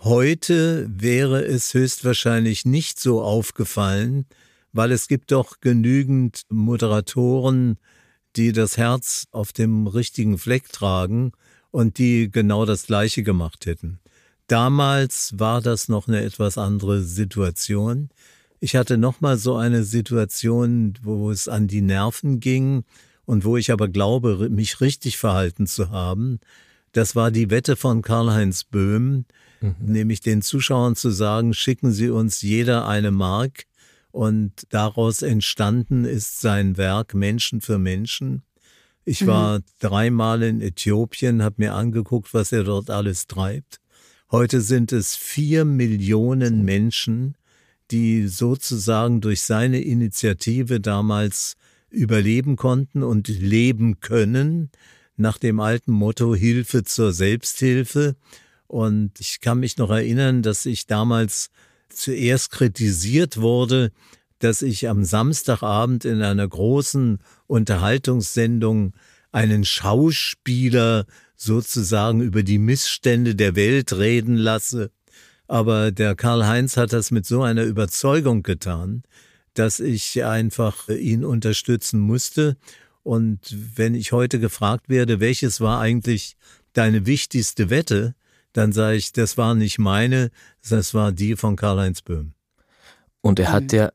[0.00, 4.26] Heute wäre es höchstwahrscheinlich nicht so aufgefallen,
[4.72, 7.78] weil es gibt doch genügend Moderatoren,
[8.36, 11.32] die das Herz auf dem richtigen Fleck tragen
[11.70, 13.98] und die genau das Gleiche gemacht hätten.
[14.48, 18.10] damals war das noch eine etwas andere Situation.
[18.60, 22.84] Ich hatte noch mal so eine Situation, wo es an die Nerven ging
[23.24, 26.38] und wo ich aber glaube, mich richtig verhalten zu haben.
[26.92, 29.24] Das war die Wette von Karl-Heinz Böhm,
[29.60, 29.74] mhm.
[29.80, 33.64] nämlich den Zuschauern zu sagen, schicken Sie uns jeder eine Mark.
[34.10, 38.42] Und daraus entstanden ist sein Werk Menschen für Menschen.
[39.04, 39.26] Ich mhm.
[39.26, 43.78] war dreimal in Äthiopien, habe mir angeguckt, was er dort alles treibt.
[44.30, 47.36] Heute sind es vier Millionen Menschen,
[47.92, 51.56] die sozusagen durch seine Initiative damals
[51.90, 54.70] überleben konnten und leben können,
[55.16, 58.16] nach dem alten Motto Hilfe zur Selbsthilfe.
[58.66, 61.50] Und ich kann mich noch erinnern, dass ich damals
[61.88, 63.92] zuerst kritisiert wurde,
[64.38, 68.92] dass ich am Samstagabend in einer großen Unterhaltungssendung
[69.32, 71.06] einen Schauspieler
[71.36, 74.90] sozusagen über die Missstände der Welt reden lasse.
[75.48, 79.02] Aber der Karl-Heinz hat das mit so einer Überzeugung getan,
[79.54, 82.56] dass ich einfach ihn unterstützen musste.
[83.02, 83.38] Und
[83.76, 86.36] wenn ich heute gefragt werde, welches war eigentlich
[86.72, 88.14] deine wichtigste Wette,
[88.56, 90.30] dann sage ich, das war nicht meine,
[90.68, 92.32] das war die von Karl-Heinz Böhm.
[93.20, 93.90] Und er hat ja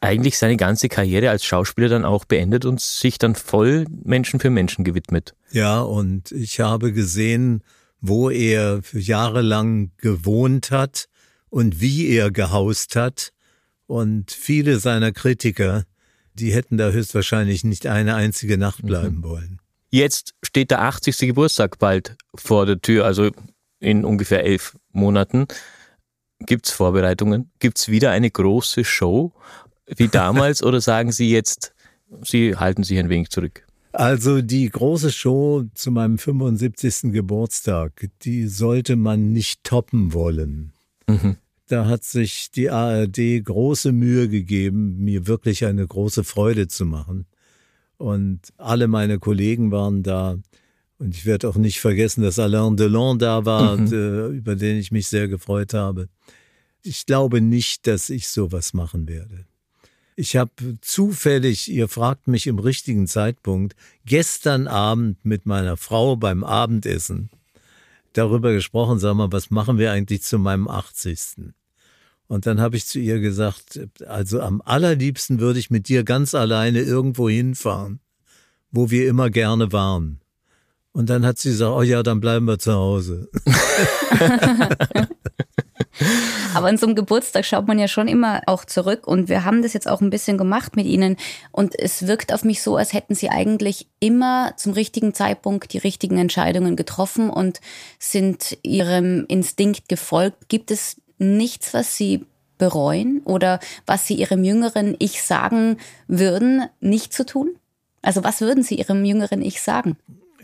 [0.00, 4.50] eigentlich seine ganze Karriere als Schauspieler dann auch beendet und sich dann voll Menschen für
[4.50, 5.34] Menschen gewidmet.
[5.52, 7.62] Ja, und ich habe gesehen,
[8.00, 11.08] wo er jahrelang gewohnt hat
[11.48, 13.32] und wie er gehaust hat.
[13.86, 15.84] Und viele seiner Kritiker,
[16.34, 18.86] die hätten da höchstwahrscheinlich nicht eine einzige Nacht mhm.
[18.86, 19.22] bleiben mhm.
[19.22, 19.60] wollen.
[19.90, 21.18] Jetzt steht der 80.
[21.18, 23.30] Geburtstag bald vor der Tür, also
[23.84, 25.46] in ungefähr elf Monaten.
[26.40, 27.50] Gibt es Vorbereitungen?
[27.58, 29.32] Gibt es wieder eine große Show
[29.86, 31.74] wie damals oder sagen Sie jetzt,
[32.22, 33.66] Sie halten sich ein wenig zurück?
[33.92, 37.12] Also die große Show zu meinem 75.
[37.12, 40.72] Geburtstag, die sollte man nicht toppen wollen.
[41.06, 41.36] Mhm.
[41.68, 47.26] Da hat sich die ARD große Mühe gegeben, mir wirklich eine große Freude zu machen.
[47.96, 50.36] Und alle meine Kollegen waren da.
[50.98, 53.92] Und ich werde auch nicht vergessen, dass Alain Delon da war, mhm.
[53.92, 56.08] Äh, über den ich mich sehr gefreut habe.
[56.82, 59.46] Ich glaube nicht, dass ich sowas machen werde.
[60.16, 63.74] Ich habe zufällig, ihr fragt mich im richtigen Zeitpunkt,
[64.04, 67.30] gestern Abend mit meiner Frau beim Abendessen
[68.12, 71.52] darüber gesprochen, sag mal, was machen wir eigentlich zu meinem 80.
[72.26, 76.34] Und dann habe ich zu ihr gesagt, also am allerliebsten würde ich mit dir ganz
[76.34, 78.00] alleine irgendwo hinfahren,
[78.70, 80.20] wo wir immer gerne waren.
[80.94, 83.28] Und dann hat sie gesagt, oh ja, dann bleiben wir zu Hause.
[86.54, 89.62] Aber in so einem Geburtstag schaut man ja schon immer auch zurück und wir haben
[89.62, 91.16] das jetzt auch ein bisschen gemacht mit Ihnen
[91.50, 95.78] und es wirkt auf mich so, als hätten Sie eigentlich immer zum richtigen Zeitpunkt die
[95.78, 97.60] richtigen Entscheidungen getroffen und
[97.98, 100.48] sind Ihrem Instinkt gefolgt.
[100.48, 102.24] Gibt es nichts, was Sie
[102.56, 107.56] bereuen oder was Sie Ihrem jüngeren Ich sagen würden, nicht zu tun?
[108.00, 109.96] Also was würden Sie Ihrem jüngeren Ich sagen?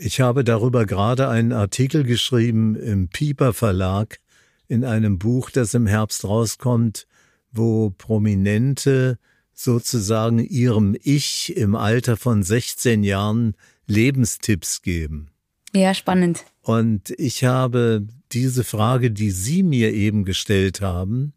[0.03, 4.19] Ich habe darüber gerade einen Artikel geschrieben im Pieper Verlag
[4.67, 7.05] in einem Buch, das im Herbst rauskommt,
[7.51, 9.19] wo Prominente
[9.53, 13.53] sozusagen ihrem Ich im Alter von 16 Jahren
[13.85, 15.29] Lebenstipps geben.
[15.71, 16.45] Ja, spannend.
[16.63, 21.33] Und ich habe diese Frage, die Sie mir eben gestellt haben,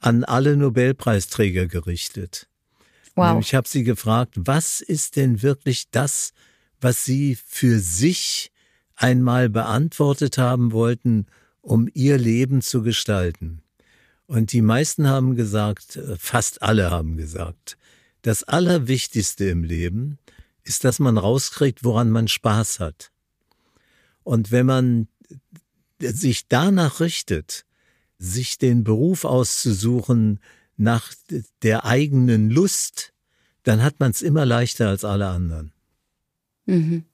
[0.00, 2.46] an alle Nobelpreisträger gerichtet.
[3.14, 3.40] Wow.
[3.40, 6.51] Ich habe sie gefragt, was ist denn wirklich das, was
[6.90, 8.50] Sie für sich
[8.96, 11.26] einmal beantwortet haben wollten
[11.62, 13.62] um ihr Leben zu gestalten.
[14.26, 17.78] Und die meisten haben gesagt, äh, fast alle haben gesagt,
[18.22, 20.18] das Allerwichtigste im Leben
[20.64, 23.10] ist, dass man rauskriegt, woran man Spaß hat.
[24.22, 25.08] Und wenn man
[25.98, 27.64] sich danach richtet,
[28.18, 30.40] sich den Beruf auszusuchen
[30.76, 31.12] nach
[31.62, 33.12] der eigenen Lust,
[33.64, 35.72] dann hat man es immer leichter als alle anderen.
[36.66, 37.04] Mhm.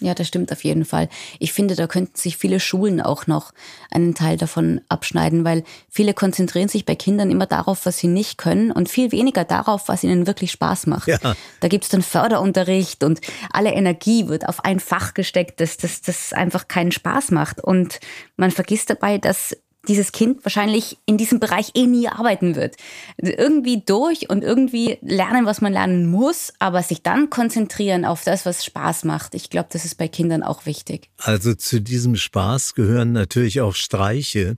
[0.00, 1.08] Ja, das stimmt auf jeden Fall.
[1.38, 3.52] Ich finde, da könnten sich viele Schulen auch noch
[3.92, 8.36] einen Teil davon abschneiden, weil viele konzentrieren sich bei Kindern immer darauf, was sie nicht
[8.36, 11.06] können und viel weniger darauf, was ihnen wirklich Spaß macht.
[11.06, 11.18] Ja.
[11.60, 13.20] Da gibt's dann Förderunterricht und
[13.52, 17.62] alle Energie wird auf ein Fach gesteckt, das, das, das einfach keinen Spaß macht.
[17.62, 18.00] Und
[18.36, 19.56] man vergisst dabei, dass
[19.88, 22.76] dieses Kind wahrscheinlich in diesem Bereich eh nie arbeiten wird.
[23.16, 28.46] Irgendwie durch und irgendwie lernen, was man lernen muss, aber sich dann konzentrieren auf das,
[28.46, 29.34] was Spaß macht.
[29.34, 31.10] Ich glaube, das ist bei Kindern auch wichtig.
[31.18, 34.56] Also zu diesem Spaß gehören natürlich auch Streiche.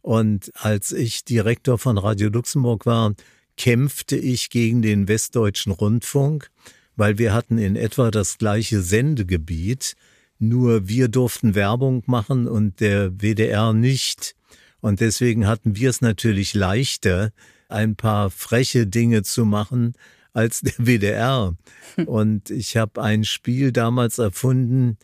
[0.00, 3.14] Und als ich Direktor von Radio Luxemburg war,
[3.56, 6.50] kämpfte ich gegen den Westdeutschen Rundfunk,
[6.96, 9.94] weil wir hatten in etwa das gleiche Sendegebiet,
[10.38, 14.34] nur wir durften Werbung machen und der WDR nicht.
[14.82, 17.30] Und deswegen hatten wir es natürlich leichter,
[17.68, 19.94] ein paar freche Dinge zu machen
[20.34, 21.56] als der WDR.
[22.04, 24.98] Und ich habe ein Spiel damals erfunden.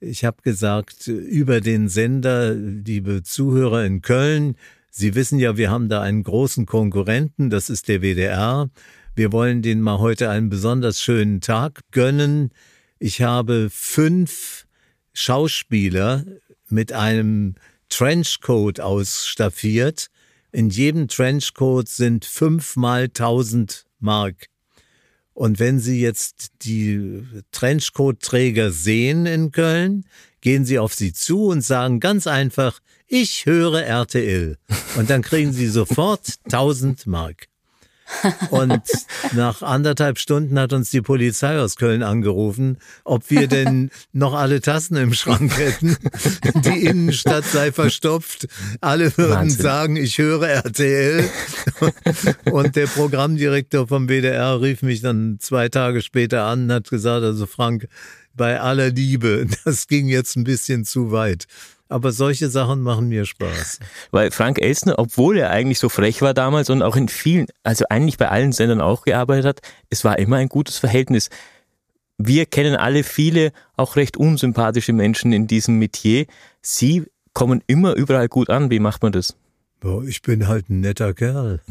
[0.00, 4.56] Ich habe gesagt, über den Sender, liebe Zuhörer in Köln,
[4.94, 8.68] Sie wissen ja, wir haben da einen großen Konkurrenten, das ist der WDR.
[9.14, 12.50] Wir wollen denen mal heute einen besonders schönen Tag gönnen.
[12.98, 14.66] Ich habe fünf
[15.14, 16.26] Schauspieler
[16.68, 17.54] mit einem
[17.92, 20.08] Trenchcoat ausstaffiert.
[20.50, 24.46] In jedem Trenchcoat sind fünfmal tausend Mark.
[25.34, 27.22] Und wenn Sie jetzt die
[27.52, 30.06] Trenchcoat-Träger sehen in Köln,
[30.40, 34.56] gehen Sie auf sie zu und sagen ganz einfach, ich höre RTL.
[34.96, 37.48] Und dann kriegen Sie sofort 1000 Mark.
[38.50, 38.82] Und
[39.34, 44.60] nach anderthalb Stunden hat uns die Polizei aus Köln angerufen, ob wir denn noch alle
[44.60, 45.96] Tassen im Schrank hätten.
[46.64, 48.48] Die Innenstadt sei verstopft.
[48.80, 49.62] Alle würden Wahnsinn.
[49.62, 51.28] sagen, ich höre RTL.
[52.50, 57.24] Und der Programmdirektor vom WDR rief mich dann zwei Tage später an und hat gesagt,
[57.24, 57.88] also Frank,
[58.34, 61.46] bei aller Liebe, das ging jetzt ein bisschen zu weit.
[61.92, 63.78] Aber solche Sachen machen mir Spaß.
[64.10, 67.84] Weil Frank Elsner, obwohl er eigentlich so frech war damals und auch in vielen, also
[67.90, 71.28] eigentlich bei allen Sendern auch gearbeitet hat, es war immer ein gutes Verhältnis.
[72.16, 76.24] Wir kennen alle viele auch recht unsympathische Menschen in diesem Metier.
[76.62, 78.70] Sie kommen immer überall gut an.
[78.70, 79.36] Wie macht man das?
[79.80, 81.60] Boah, ich bin halt ein netter Kerl.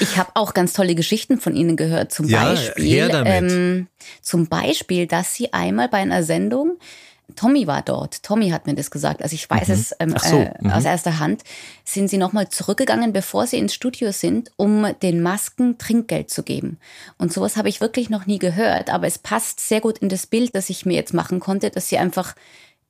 [0.00, 2.12] Ich habe auch ganz tolle Geschichten von Ihnen gehört.
[2.12, 3.88] Zum ja, Beispiel, ähm,
[4.22, 6.78] zum Beispiel, dass Sie einmal bei einer Sendung
[7.36, 8.22] Tommy war dort.
[8.22, 9.22] Tommy hat mir das gesagt.
[9.22, 9.74] Also ich weiß mhm.
[9.74, 10.36] es ähm, so.
[10.36, 10.70] äh, mhm.
[10.70, 11.42] aus erster Hand.
[11.84, 16.78] Sind Sie nochmal zurückgegangen, bevor Sie ins Studio sind, um den Masken Trinkgeld zu geben?
[17.18, 18.90] Und sowas habe ich wirklich noch nie gehört.
[18.90, 21.88] Aber es passt sehr gut in das Bild, das ich mir jetzt machen konnte, dass
[21.88, 22.34] Sie einfach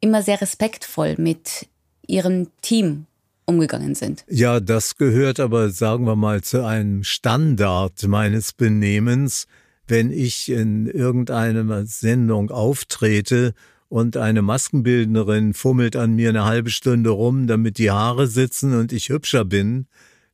[0.01, 1.67] immer sehr respektvoll mit
[2.07, 3.07] Ihrem Team
[3.45, 4.25] umgegangen sind.
[4.29, 9.47] Ja, das gehört aber, sagen wir mal, zu einem Standard meines Benehmens.
[9.87, 13.55] Wenn ich in irgendeiner Sendung auftrete
[13.89, 18.93] und eine Maskenbildnerin fummelt an mir eine halbe Stunde rum, damit die Haare sitzen und
[18.93, 19.87] ich hübscher bin,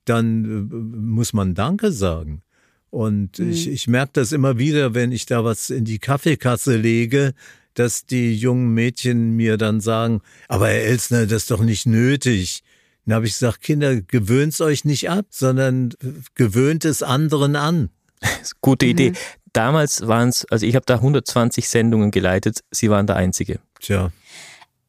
[0.05, 2.43] dann äh, muss man Danke sagen.
[2.91, 3.51] Und mhm.
[3.51, 7.35] ich, ich merke das immer wieder, wenn ich da was in die Kaffeekasse lege,
[7.75, 12.63] dass die jungen Mädchen mir dann sagen, aber Herr Elsner, das ist doch nicht nötig.
[13.05, 15.91] Dann habe ich gesagt, Kinder, gewöhnt's euch nicht ab, sondern
[16.35, 17.91] gewöhnt es anderen an.
[18.61, 19.11] Gute Idee.
[19.11, 19.17] Mhm.
[19.55, 23.61] Damals waren es, also ich habe da 120 Sendungen geleitet, Sie waren der Einzige.
[23.81, 24.11] Tja.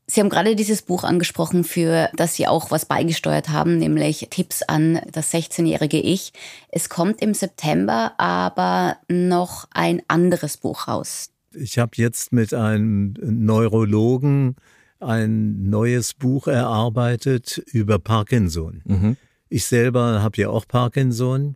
[0.08, 4.64] Sie haben gerade dieses Buch angesprochen, für das Sie auch was beigesteuert haben, nämlich Tipps
[4.64, 6.34] an das 16-jährige Ich.
[6.70, 11.30] Es kommt im September aber noch ein anderes Buch raus.
[11.54, 14.56] Ich habe jetzt mit einem Neurologen
[15.00, 18.82] ein neues Buch erarbeitet über Parkinson.
[18.86, 19.18] Mhm.
[19.50, 21.56] Ich selber habe ja auch Parkinson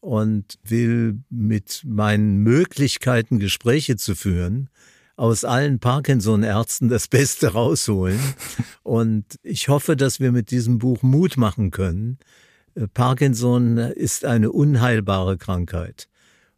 [0.00, 4.70] und will mit meinen Möglichkeiten, Gespräche zu führen,
[5.16, 8.18] aus allen Parkinson-Ärzten das Beste rausholen.
[8.82, 12.18] Und ich hoffe, dass wir mit diesem Buch Mut machen können.
[12.74, 16.08] Äh, Parkinson ist eine unheilbare Krankheit.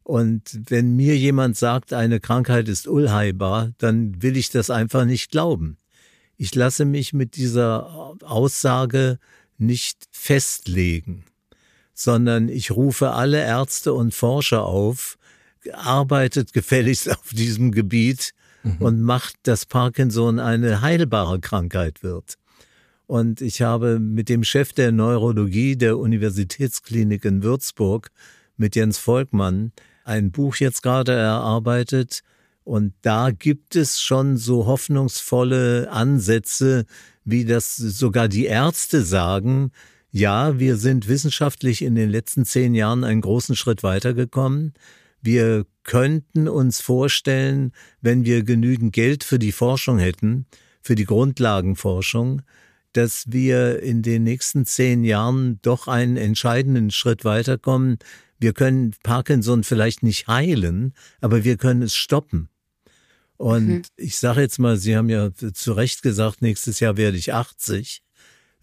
[0.04, 5.32] Und wenn mir jemand sagt, eine Krankheit ist unheilbar, dann will ich das einfach nicht
[5.32, 5.76] glauben.
[6.36, 9.18] Ich lasse mich mit dieser Aussage
[9.58, 11.24] nicht festlegen,
[11.94, 15.18] sondern ich rufe alle Ärzte und Forscher auf,
[15.72, 18.32] arbeitet gefälligst auf diesem Gebiet
[18.62, 18.76] mhm.
[18.78, 22.36] und macht, dass Parkinson eine heilbare Krankheit wird.
[23.06, 28.10] Und ich habe mit dem Chef der Neurologie der Universitätsklinik in Würzburg,
[28.56, 29.72] mit Jens Volkmann,
[30.04, 32.22] ein Buch jetzt gerade erarbeitet,
[32.64, 36.84] und da gibt es schon so hoffnungsvolle Ansätze,
[37.24, 39.72] wie das sogar die Ärzte sagen.
[40.14, 44.74] Ja, wir sind wissenschaftlich in den letzten zehn Jahren einen großen Schritt weitergekommen.
[45.22, 50.44] Wir könnten uns vorstellen, wenn wir genügend Geld für die Forschung hätten,
[50.82, 52.42] für die Grundlagenforschung,
[52.92, 57.98] dass wir in den nächsten zehn Jahren doch einen entscheidenden Schritt weiterkommen.
[58.38, 60.92] Wir können Parkinson vielleicht nicht heilen,
[61.22, 62.50] aber wir können es stoppen.
[63.38, 63.82] Und mhm.
[63.96, 68.02] ich sage jetzt mal, Sie haben ja zu Recht gesagt, nächstes Jahr werde ich 80.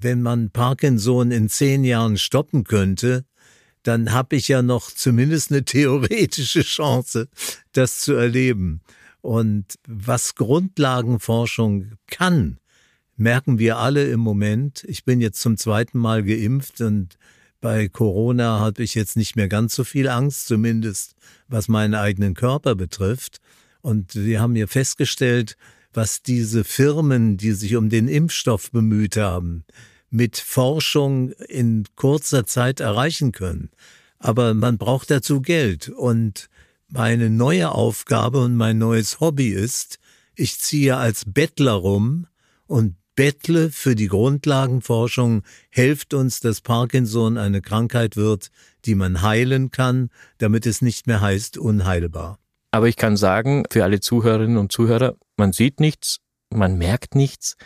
[0.01, 3.25] Wenn man Parkinson in zehn Jahren stoppen könnte,
[3.83, 7.27] dann habe ich ja noch zumindest eine theoretische Chance,
[7.73, 8.81] das zu erleben.
[9.21, 12.59] Und was Grundlagenforschung kann,
[13.17, 14.85] merken wir alle im Moment.
[14.87, 17.17] Ich bin jetzt zum zweiten Mal geimpft und
[17.61, 21.15] bei Corona habe ich jetzt nicht mehr ganz so viel Angst, zumindest
[21.49, 23.39] was meinen eigenen Körper betrifft.
[23.81, 25.57] Und wir haben hier festgestellt,
[25.93, 29.63] was diese Firmen, die sich um den Impfstoff bemüht haben,
[30.09, 33.69] mit Forschung in kurzer Zeit erreichen können.
[34.17, 35.89] Aber man braucht dazu Geld.
[35.89, 36.49] Und
[36.87, 39.99] meine neue Aufgabe und mein neues Hobby ist,
[40.35, 42.27] ich ziehe als Bettler rum
[42.67, 48.49] und bettle für die Grundlagenforschung, helft uns, dass Parkinson eine Krankheit wird,
[48.85, 52.39] die man heilen kann, damit es nicht mehr heißt unheilbar.
[52.71, 56.17] Aber ich kann sagen, für alle Zuhörerinnen und Zuhörer, man sieht nichts,
[56.53, 57.57] man merkt nichts,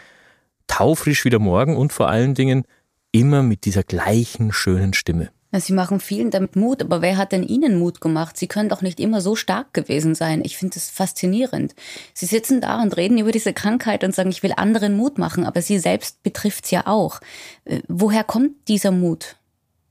[0.68, 2.64] taufrisch wieder morgen und vor allen Dingen
[3.12, 5.30] immer mit dieser gleichen schönen Stimme.
[5.60, 8.38] Sie machen vielen damit Mut, aber wer hat denn Ihnen Mut gemacht?
[8.38, 10.42] Sie können doch nicht immer so stark gewesen sein.
[10.44, 11.76] Ich finde das faszinierend.
[12.14, 15.46] Sie sitzen da und reden über diese Krankheit und sagen, ich will anderen Mut machen,
[15.46, 17.20] aber Sie selbst betrifft es ja auch.
[17.66, 19.36] Äh, woher kommt dieser Mut?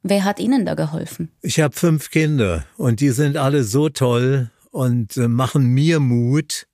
[0.02, 1.30] Wer hat Ihnen da geholfen?
[1.42, 6.66] Ich habe fünf Kinder und die sind alle so toll und äh, machen mir Mut,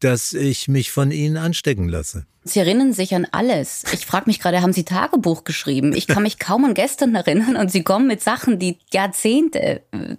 [0.00, 2.26] dass ich mich von ihnen anstecken lasse.
[2.42, 3.84] Sie erinnern sich an alles.
[3.92, 5.94] Ich frage mich gerade, haben Sie Tagebuch geschrieben?
[5.94, 10.16] Ich kann mich kaum an gestern erinnern und Sie kommen mit Sachen, die Jahrzehnte äh,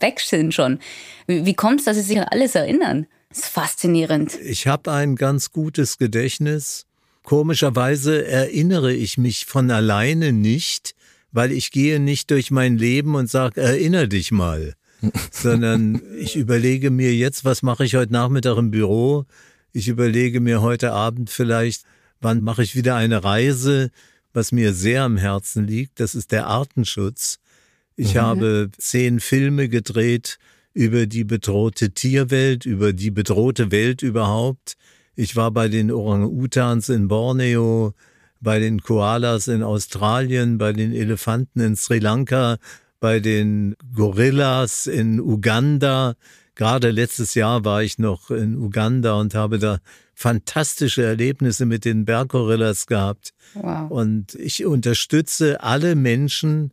[0.00, 0.78] weg sind schon.
[1.26, 3.06] Wie kommt es, dass Sie sich an alles erinnern?
[3.30, 4.38] Das ist faszinierend.
[4.42, 6.86] Ich habe ein ganz gutes Gedächtnis.
[7.22, 10.94] Komischerweise erinnere ich mich von alleine nicht,
[11.32, 14.74] weil ich gehe nicht durch mein Leben und sage, erinnere dich mal
[15.30, 19.26] sondern ich überlege mir jetzt, was mache ich heute Nachmittag im Büro?
[19.72, 21.84] Ich überlege mir heute Abend vielleicht,
[22.20, 23.90] wann mache ich wieder eine Reise,
[24.32, 26.00] was mir sehr am Herzen liegt.
[26.00, 27.38] Das ist der Artenschutz.
[27.96, 28.18] Ich mhm.
[28.18, 30.38] habe zehn Filme gedreht
[30.74, 34.76] über die bedrohte Tierwelt, über die bedrohte Welt überhaupt.
[35.14, 37.94] Ich war bei den Orang-Utans in Borneo,
[38.40, 42.58] bei den Koalas in Australien, bei den Elefanten in Sri Lanka,
[43.04, 46.14] bei den Gorillas in Uganda.
[46.54, 49.80] Gerade letztes Jahr war ich noch in Uganda und habe da
[50.14, 53.34] fantastische Erlebnisse mit den Berggorillas gehabt.
[53.52, 53.90] Wow.
[53.90, 56.72] Und ich unterstütze alle Menschen,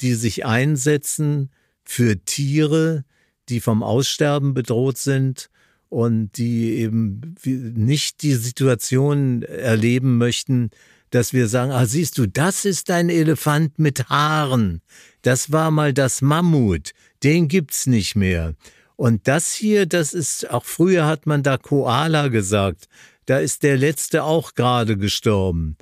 [0.00, 1.50] die sich einsetzen
[1.84, 3.04] für Tiere,
[3.48, 5.48] die vom Aussterben bedroht sind
[5.90, 10.70] und die eben nicht die Situation erleben möchten,
[11.10, 14.82] dass wir sagen, ah, siehst du, das ist ein Elefant mit Haaren.
[15.22, 16.92] Das war mal das Mammut.
[17.22, 18.54] Den gibt's nicht mehr.
[18.96, 22.88] Und das hier, das ist, auch früher hat man da Koala gesagt.
[23.26, 25.76] Da ist der letzte auch gerade gestorben.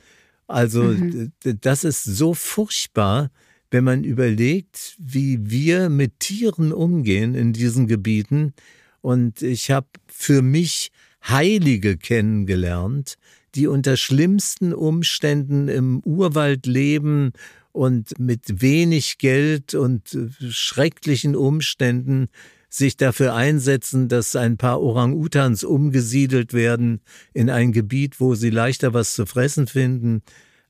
[0.47, 1.33] Also, mhm.
[1.43, 3.31] das ist so furchtbar,
[3.71, 8.55] wenn man überlegt, wie wir mit Tieren umgehen in diesen Gebieten.
[9.01, 10.91] Und ich habe für mich
[11.29, 13.17] Heilige kennengelernt,
[13.57, 17.33] die unter schlimmsten Umständen im Urwald leben
[17.73, 22.29] und mit wenig Geld und äh, schrecklichen Umständen
[22.69, 27.01] sich dafür einsetzen, dass ein paar Orang-Utans umgesiedelt werden
[27.33, 30.23] in ein Gebiet, wo sie leichter was zu fressen finden.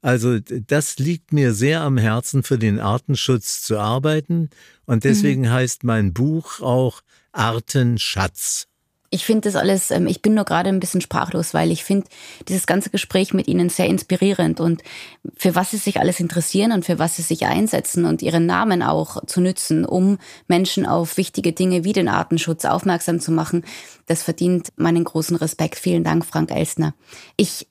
[0.02, 4.50] Also das liegt mir sehr am Herzen, für den Artenschutz zu arbeiten.
[4.84, 5.50] Und deswegen mhm.
[5.50, 8.68] heißt mein Buch auch Artenschatz
[9.10, 12.06] ich finde das alles, ähm, ich bin nur gerade ein bisschen sprachlos, weil ich finde
[12.48, 14.82] dieses ganze Gespräch mit Ihnen sehr inspirierend und
[15.36, 18.82] für was Sie sich alles interessieren und für was Sie sich einsetzen und Ihren Namen
[18.82, 23.64] auch zu nützen, um Menschen auf wichtige Dinge wie den Artenschutz aufmerksam zu machen,
[24.06, 25.78] das verdient meinen großen Respekt.
[25.78, 26.94] Vielen Dank, Frank Elstner.
[27.36, 27.66] Ich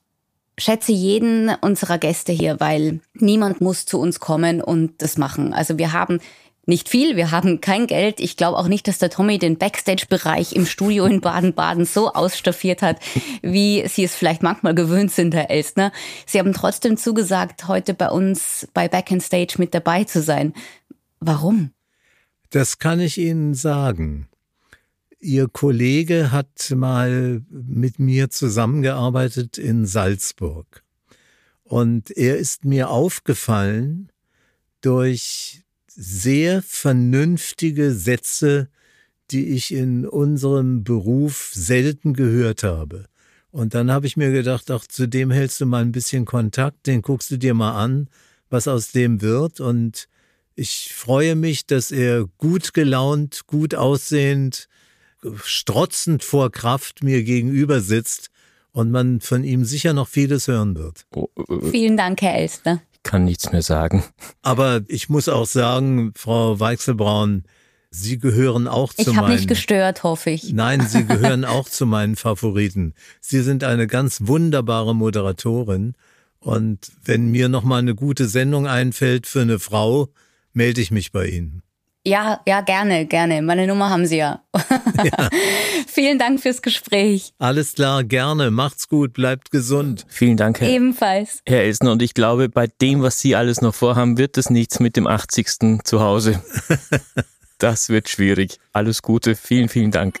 [0.58, 5.52] schätze jeden unserer Gäste hier, weil niemand muss zu uns kommen und das machen.
[5.52, 6.20] Also wir haben
[6.66, 8.18] nicht viel, wir haben kein Geld.
[8.18, 12.82] Ich glaube auch nicht, dass der Tommy den Backstage-Bereich im Studio in Baden-Baden so ausstaffiert
[12.82, 12.98] hat,
[13.40, 15.92] wie Sie es vielleicht manchmal gewöhnt sind, Herr Elstner.
[16.26, 20.54] Sie haben trotzdem zugesagt, heute bei uns bei Back in Stage mit dabei zu sein.
[21.20, 21.70] Warum?
[22.50, 24.28] Das kann ich Ihnen sagen.
[25.20, 30.82] Ihr Kollege hat mal mit mir zusammengearbeitet in Salzburg.
[31.62, 34.10] Und er ist mir aufgefallen
[34.80, 35.62] durch
[35.96, 38.68] sehr vernünftige Sätze,
[39.30, 43.06] die ich in unserem Beruf selten gehört habe.
[43.50, 46.86] Und dann habe ich mir gedacht, ach, zu dem hältst du mal ein bisschen Kontakt,
[46.86, 48.08] den guckst du dir mal an,
[48.50, 49.60] was aus dem wird.
[49.60, 50.08] Und
[50.54, 54.68] ich freue mich, dass er gut gelaunt, gut aussehend,
[55.42, 58.30] strotzend vor Kraft mir gegenüber sitzt
[58.72, 61.06] und man von ihm sicher noch vieles hören wird.
[61.14, 64.04] Oh, äh, Vielen Dank, Herr Elster kann nichts mehr sagen.
[64.42, 67.44] Aber ich muss auch sagen, Frau Weichselbraun,
[67.90, 69.12] Sie gehören auch zu meinen.
[69.12, 70.52] Ich habe nicht gestört, hoffe ich.
[70.52, 72.94] Nein, Sie gehören auch zu meinen Favoriten.
[73.20, 75.94] Sie sind eine ganz wunderbare Moderatorin.
[76.40, 80.08] Und wenn mir noch mal eine gute Sendung einfällt für eine Frau,
[80.52, 81.62] melde ich mich bei Ihnen.
[82.06, 83.42] Ja, ja, gerne, gerne.
[83.42, 84.40] Meine Nummer haben Sie ja.
[84.54, 85.28] ja.
[85.88, 87.32] Vielen Dank fürs Gespräch.
[87.40, 88.52] Alles klar, gerne.
[88.52, 90.06] Macht's gut, bleibt gesund.
[90.08, 91.40] Vielen Dank, Herr, Ebenfalls.
[91.44, 91.90] Herr Elsner.
[91.90, 95.08] Und ich glaube, bei dem, was Sie alles noch vorhaben, wird es nichts mit dem
[95.08, 95.82] 80.
[95.82, 96.40] zu Hause.
[97.58, 98.60] das wird schwierig.
[98.72, 99.34] Alles Gute.
[99.34, 100.20] Vielen, vielen Dank.